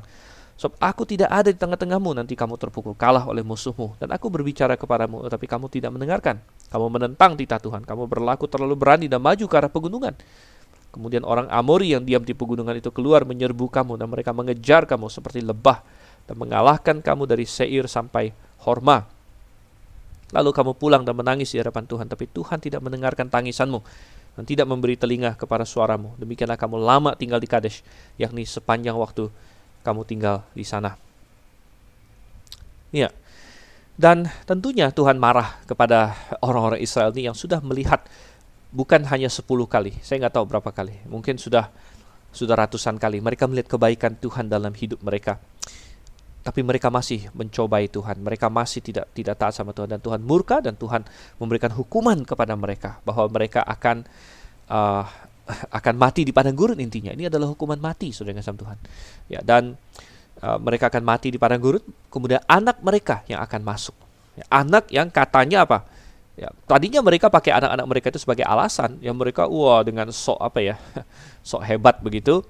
[0.56, 3.98] Sebab aku tidak ada di tengah-tengahmu, nanti kamu terpukul kalah oleh musuhmu.
[4.00, 6.40] Dan aku berbicara kepadamu, tetapi kamu tidak mendengarkan.
[6.70, 10.16] Kamu menentang titah Tuhan, kamu berlaku terlalu berani dan maju ke arah pegunungan.
[10.96, 15.12] Kemudian orang Amori yang diam di pegunungan itu keluar menyerbu kamu dan mereka mengejar kamu
[15.12, 15.84] seperti lebah
[16.24, 18.32] dan mengalahkan kamu dari Seir sampai
[18.64, 19.04] Horma.
[20.32, 23.84] Lalu kamu pulang dan menangis di hadapan Tuhan, tapi Tuhan tidak mendengarkan tangisanmu
[24.40, 26.16] dan tidak memberi telinga kepada suaramu.
[26.16, 27.84] Demikianlah kamu lama tinggal di Kadesh,
[28.16, 29.28] yakni sepanjang waktu
[29.84, 30.96] kamu tinggal di sana.
[32.96, 33.12] Ya.
[33.96, 38.04] Dan tentunya Tuhan marah kepada orang-orang Israel ini yang sudah melihat
[38.76, 41.72] bukan hanya 10 kali, saya nggak tahu berapa kali, mungkin sudah
[42.36, 43.24] sudah ratusan kali.
[43.24, 45.40] Mereka melihat kebaikan Tuhan dalam hidup mereka.
[46.44, 48.22] Tapi mereka masih mencobai Tuhan.
[48.22, 51.08] Mereka masih tidak tidak taat sama Tuhan dan Tuhan murka dan Tuhan
[51.40, 54.06] memberikan hukuman kepada mereka bahwa mereka akan
[54.70, 55.08] uh,
[55.80, 57.16] akan mati di padang gurun intinya.
[57.16, 58.78] Ini adalah hukuman mati saudara sama Tuhan.
[59.32, 59.74] Ya dan
[60.44, 61.82] uh, mereka akan mati di padang gurun.
[62.14, 63.98] Kemudian anak mereka yang akan masuk.
[64.38, 65.88] Ya, anak yang katanya apa?
[66.36, 70.60] Ya, tadinya mereka pakai anak-anak mereka itu sebagai alasan, yang mereka wah dengan sok apa
[70.60, 70.76] ya,
[71.50, 72.44] sok hebat begitu.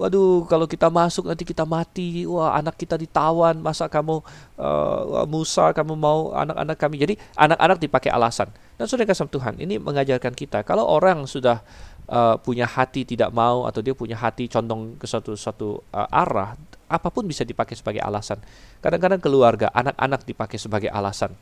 [0.00, 2.24] Waduh, kalau kita masuk nanti kita mati.
[2.24, 3.60] Wah, anak kita ditawan.
[3.60, 4.24] Masa kamu
[4.56, 6.96] uh, Musa, kamu mau anak-anak kami.
[6.96, 8.48] Jadi anak-anak dipakai alasan.
[8.80, 11.60] Dan sudah kasih Tuhan, ini mengajarkan kita kalau orang sudah
[12.08, 16.56] uh, punya hati tidak mau atau dia punya hati condong ke suatu uh, arah,
[16.88, 18.40] apa pun bisa dipakai sebagai alasan.
[18.80, 21.36] Kadang-kadang keluarga, anak-anak dipakai sebagai alasan.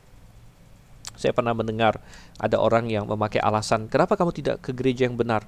[1.19, 1.99] Saya pernah mendengar
[2.39, 5.43] ada orang yang memakai alasan, kenapa kamu tidak ke gereja yang benar?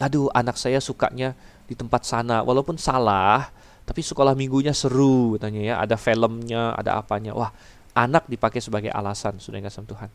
[0.00, 1.36] Aduh, anak saya sukanya
[1.68, 3.52] di tempat sana, walaupun salah,
[3.84, 7.36] tapi sekolah minggunya seru, tanya ya, ada filmnya, ada apanya.
[7.36, 7.52] Wah,
[7.92, 10.10] anak dipakai sebagai alasan, sudah kasih Tuhan.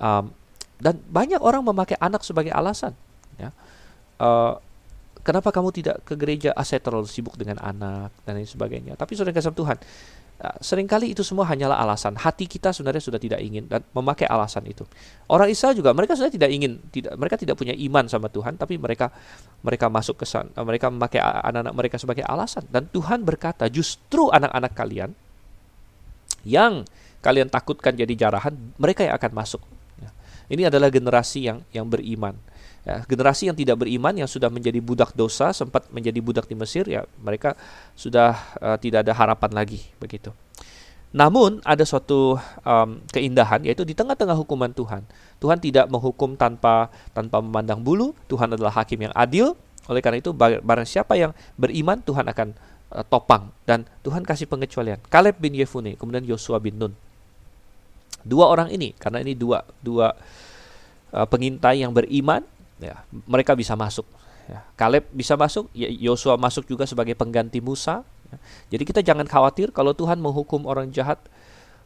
[0.00, 0.32] Um,
[0.78, 2.94] dan banyak orang memakai anak sebagai alasan.
[3.36, 3.50] Ya.
[4.16, 4.56] Uh,
[5.26, 6.54] kenapa kamu tidak ke gereja?
[6.54, 8.94] Ah, saya terlalu sibuk dengan anak dan lain sebagainya.
[8.94, 9.76] Tapi sudah kasih Tuhan,
[10.42, 12.16] uh, sering kali itu semua hanyalah alasan.
[12.18, 14.86] Hati kita sebenarnya sudah tidak ingin dan memakai alasan itu.
[15.30, 18.78] Orang Israel juga mereka sudah tidak ingin, tidak mereka tidak punya iman sama Tuhan, tapi
[18.80, 19.12] mereka
[19.62, 22.64] mereka masuk ke sana, mereka memakai anak-anak mereka sebagai alasan.
[22.70, 25.10] Dan Tuhan berkata, justru anak-anak kalian
[26.46, 26.86] yang
[27.18, 29.62] kalian takutkan jadi jarahan, mereka yang akan masuk
[30.48, 32.32] ini adalah generasi yang yang beriman.
[32.86, 36.88] Ya, generasi yang tidak beriman yang sudah menjadi budak dosa, sempat menjadi budak di Mesir,
[36.88, 37.52] ya mereka
[37.92, 40.32] sudah uh, tidak ada harapan lagi begitu.
[41.12, 45.04] Namun ada suatu um, keindahan yaitu di tengah-tengah hukuman Tuhan.
[45.40, 48.12] Tuhan tidak menghukum tanpa tanpa memandang bulu.
[48.28, 49.56] Tuhan adalah hakim yang adil.
[49.88, 52.52] Oleh karena itu barang siapa yang beriman Tuhan akan
[52.92, 55.00] uh, topang dan Tuhan kasih pengecualian.
[55.08, 56.92] Kaleb bin Yefune, kemudian Yosua bin Nun.
[58.20, 60.12] Dua orang ini karena ini dua dua
[61.16, 62.44] uh, pengintai yang beriman,
[62.78, 64.06] ya, mereka bisa masuk.
[64.48, 64.64] Ya.
[64.80, 68.00] Kaleb bisa masuk, ya, Yosua masuk juga sebagai pengganti Musa.
[68.32, 68.36] Ya.
[68.76, 71.20] Jadi kita jangan khawatir kalau Tuhan menghukum orang jahat.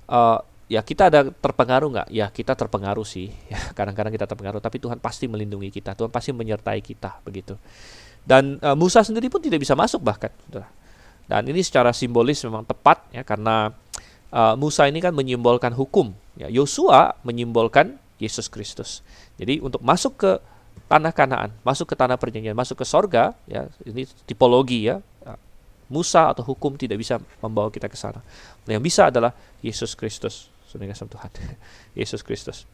[0.07, 0.38] Uh,
[0.70, 2.09] ya kita ada terpengaruh nggak?
[2.14, 3.34] Ya kita terpengaruh sih.
[3.51, 5.99] Ya, kadang-kadang kita terpengaruh, tapi Tuhan pasti melindungi kita.
[5.99, 7.59] Tuhan pasti menyertai kita begitu.
[8.22, 10.30] Dan uh, Musa sendiri pun tidak bisa masuk bahkan.
[11.26, 13.74] Dan ini secara simbolis memang tepat ya karena
[14.30, 16.14] uh, Musa ini kan menyimbolkan hukum.
[16.38, 19.03] Ya, Yosua menyimbolkan Yesus Kristus.
[19.34, 20.30] Jadi untuk masuk ke
[20.90, 25.02] tanah Kanaan, masuk ke tanah perjanjian, masuk ke sorga, ya ini tipologi ya.
[25.92, 28.24] Musa atau hukum tidak bisa membawa kita ke sana.
[28.64, 30.48] Yang bisa adalah Yesus Kristus.
[30.64, 31.30] Sudah Tuhan.
[32.00, 32.64] Yesus Kristus.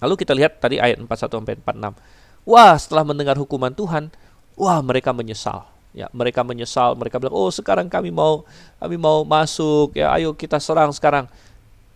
[0.00, 2.48] Lalu kita lihat tadi ayat 41 sampai 46.
[2.48, 4.08] Wah, setelah mendengar hukuman Tuhan,
[4.56, 8.46] wah mereka menyesal ya mereka menyesal mereka bilang oh sekarang kami mau
[8.78, 11.26] kami mau masuk ya ayo kita serang sekarang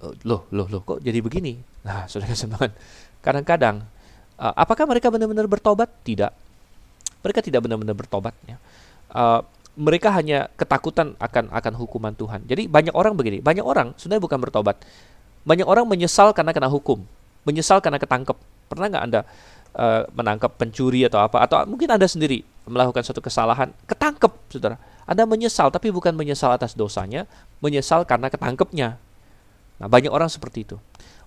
[0.02, 2.74] oh, loh loh loh kok jadi begini nah saudara teman
[3.22, 3.86] kadang-kadang
[4.38, 5.90] uh, apakah mereka benar-benar bertobat?
[6.02, 6.32] Tidak.
[7.24, 8.56] Mereka tidak benar-benar bertobat ya.
[9.14, 9.40] Uh,
[9.74, 12.46] mereka hanya ketakutan akan akan hukuman Tuhan.
[12.46, 13.42] Jadi banyak orang begini.
[13.42, 14.76] Banyak orang sebenarnya bukan bertobat.
[15.42, 17.02] Banyak orang menyesal karena kena hukum.
[17.42, 18.38] Menyesal karena ketangkep.
[18.70, 19.20] Pernah nggak anda
[19.74, 21.42] uh, menangkap pencuri atau apa?
[21.42, 24.80] Atau mungkin anda sendiri melakukan suatu kesalahan, ketangkep, saudara.
[25.04, 27.28] Anda menyesal, tapi bukan menyesal atas dosanya,
[27.60, 28.96] menyesal karena ketangkepnya.
[29.76, 30.76] Nah, banyak orang seperti itu.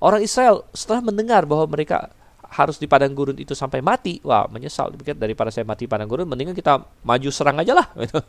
[0.02, 2.10] Orang Israel setelah mendengar bahwa mereka
[2.48, 4.96] harus di padang gurun itu sampai mati, wah menyesal.
[4.96, 7.88] Dipikir daripada saya mati padang gurun, mendingan kita maju serang aja lah.
[8.04, 8.20] Gitu.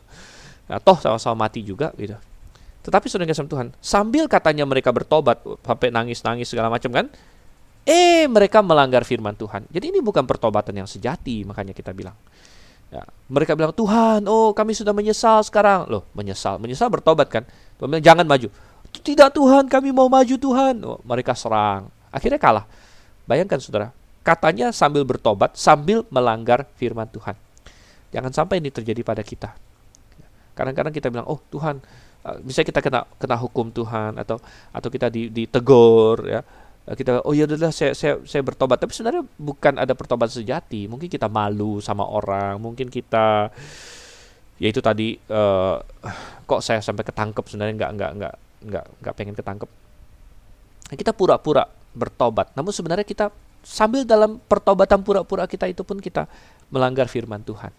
[0.69, 2.13] Nah, toh sama-sama mati juga gitu.
[2.85, 7.09] Tetapi saudara kasih Tuhan, sambil katanya mereka bertobat sampai nangis-nangis segala macam kan,
[7.89, 9.65] eh mereka melanggar firman Tuhan.
[9.73, 12.13] Jadi ini bukan pertobatan yang sejati, makanya kita bilang.
[12.89, 15.89] Ya, mereka bilang Tuhan, oh kami sudah menyesal sekarang.
[15.89, 17.43] Loh, menyesal, menyesal bertobat kan?
[17.77, 18.49] Tuhan bilang jangan maju.
[18.89, 20.81] Tidak Tuhan, kami mau maju Tuhan.
[20.81, 21.93] Oh, mereka serang.
[22.09, 22.65] Akhirnya kalah.
[23.29, 23.93] Bayangkan saudara,
[24.23, 27.35] katanya sambil bertobat, sambil melanggar firman Tuhan.
[28.09, 29.53] Jangan sampai ini terjadi pada kita.
[30.57, 31.79] Kadang-kadang kita bilang, oh Tuhan,
[32.43, 34.41] bisa eh, kita kena kena hukum Tuhan atau
[34.75, 36.41] atau kita ditegur ya.
[36.83, 38.81] Eh, kita oh ya udah saya saya saya bertobat.
[38.81, 40.89] Tapi sebenarnya bukan ada pertobat sejati.
[40.91, 43.53] Mungkin kita malu sama orang mungkin kita
[44.59, 45.79] ya itu tadi uh,
[46.43, 47.45] kok saya sampai ketangkep?
[47.47, 48.33] Sebenarnya nggak nggak nggak
[48.67, 49.69] nggak nggak pengen ketangkep.
[50.89, 51.63] Kita pura-pura
[51.95, 52.51] bertobat.
[52.57, 53.31] Namun sebenarnya kita
[53.61, 56.25] sambil dalam pertobatan pura-pura kita itu pun kita
[56.71, 57.71] melanggar firman Tuhan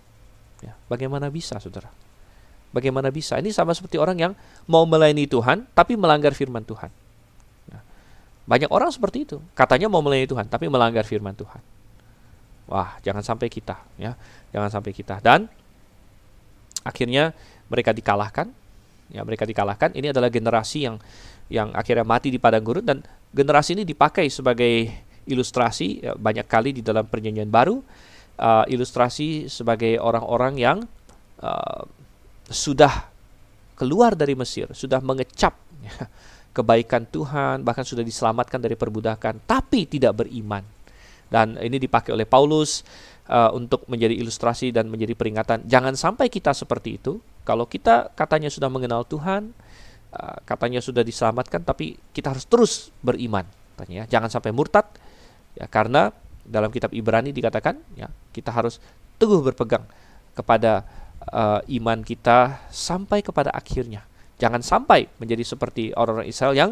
[0.61, 1.89] ya bagaimana bisa saudara
[2.70, 4.33] bagaimana bisa ini sama seperti orang yang
[4.68, 6.93] mau melayani Tuhan tapi melanggar firman Tuhan
[8.51, 9.39] banyak orang seperti itu.
[9.55, 11.62] Katanya mau melayani Tuhan, tapi melanggar firman Tuhan.
[12.66, 14.18] Wah, jangan sampai kita, ya,
[14.51, 15.22] jangan sampai kita.
[15.22, 15.47] Dan
[16.83, 17.31] akhirnya
[17.70, 18.51] mereka dikalahkan.
[19.11, 19.95] Ya, mereka dikalahkan.
[19.95, 20.99] Ini adalah generasi yang
[21.51, 24.87] yang akhirnya mati di padang gurun dan generasi ini dipakai sebagai
[25.31, 27.78] ilustrasi ya, banyak kali di dalam perjanjian baru.
[28.41, 30.78] Uh, ilustrasi sebagai orang-orang yang
[31.45, 31.85] uh,
[32.49, 33.12] sudah
[33.76, 36.09] keluar dari Mesir, sudah mengecap ya,
[36.57, 40.64] kebaikan Tuhan, bahkan sudah diselamatkan dari perbudakan, tapi tidak beriman.
[41.31, 42.83] Dan ini dipakai oleh Paulus
[43.31, 45.68] uh, untuk menjadi ilustrasi dan menjadi peringatan.
[45.68, 47.22] Jangan sampai kita seperti itu.
[47.47, 49.55] Kalau kita katanya sudah mengenal Tuhan,
[50.16, 53.45] uh, katanya sudah diselamatkan, tapi kita harus terus beriman.
[53.78, 54.18] Tanya, ya.
[54.18, 54.89] Jangan sampai murtad,
[55.55, 56.14] ya karena
[56.46, 58.82] dalam kitab Ibrani dikatakan, ya kita harus
[59.22, 59.86] teguh berpegang
[60.34, 60.82] kepada
[61.30, 64.03] uh, iman kita sampai kepada akhirnya.
[64.40, 66.70] Jangan sampai menjadi seperti orang-orang Israel yang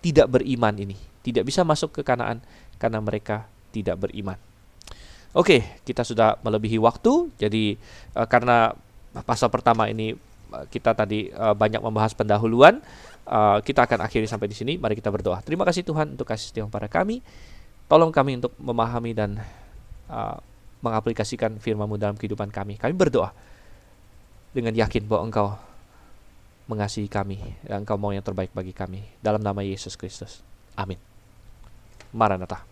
[0.00, 2.40] tidak beriman ini, tidak bisa masuk ke Kanaan
[2.78, 4.38] karena mereka tidak beriman.
[5.36, 7.28] Oke, kita sudah melebihi waktu.
[7.36, 7.76] Jadi
[8.16, 8.72] uh, karena
[9.28, 10.16] pasal pertama ini
[10.54, 12.80] uh, kita tadi banyak membahas pendahuluan,
[13.60, 14.80] kita akan akhiri sampai di sini.
[14.80, 15.44] Mari kita berdoa.
[15.44, 17.20] Terima kasih Tuhan untuk kasih setia pada kami.
[17.88, 19.40] Tolong kami untuk memahami dan
[20.12, 20.36] uh,
[20.84, 22.76] mengaplikasikan firman-Mu dalam kehidupan kami.
[22.76, 23.32] Kami berdoa
[24.52, 25.48] dengan yakin bahwa Engkau
[26.68, 29.08] mengasihi kami dan Engkau mau yang terbaik bagi kami.
[29.24, 30.44] Dalam nama Yesus Kristus.
[30.76, 31.00] Amin.
[32.12, 32.67] Maranatha.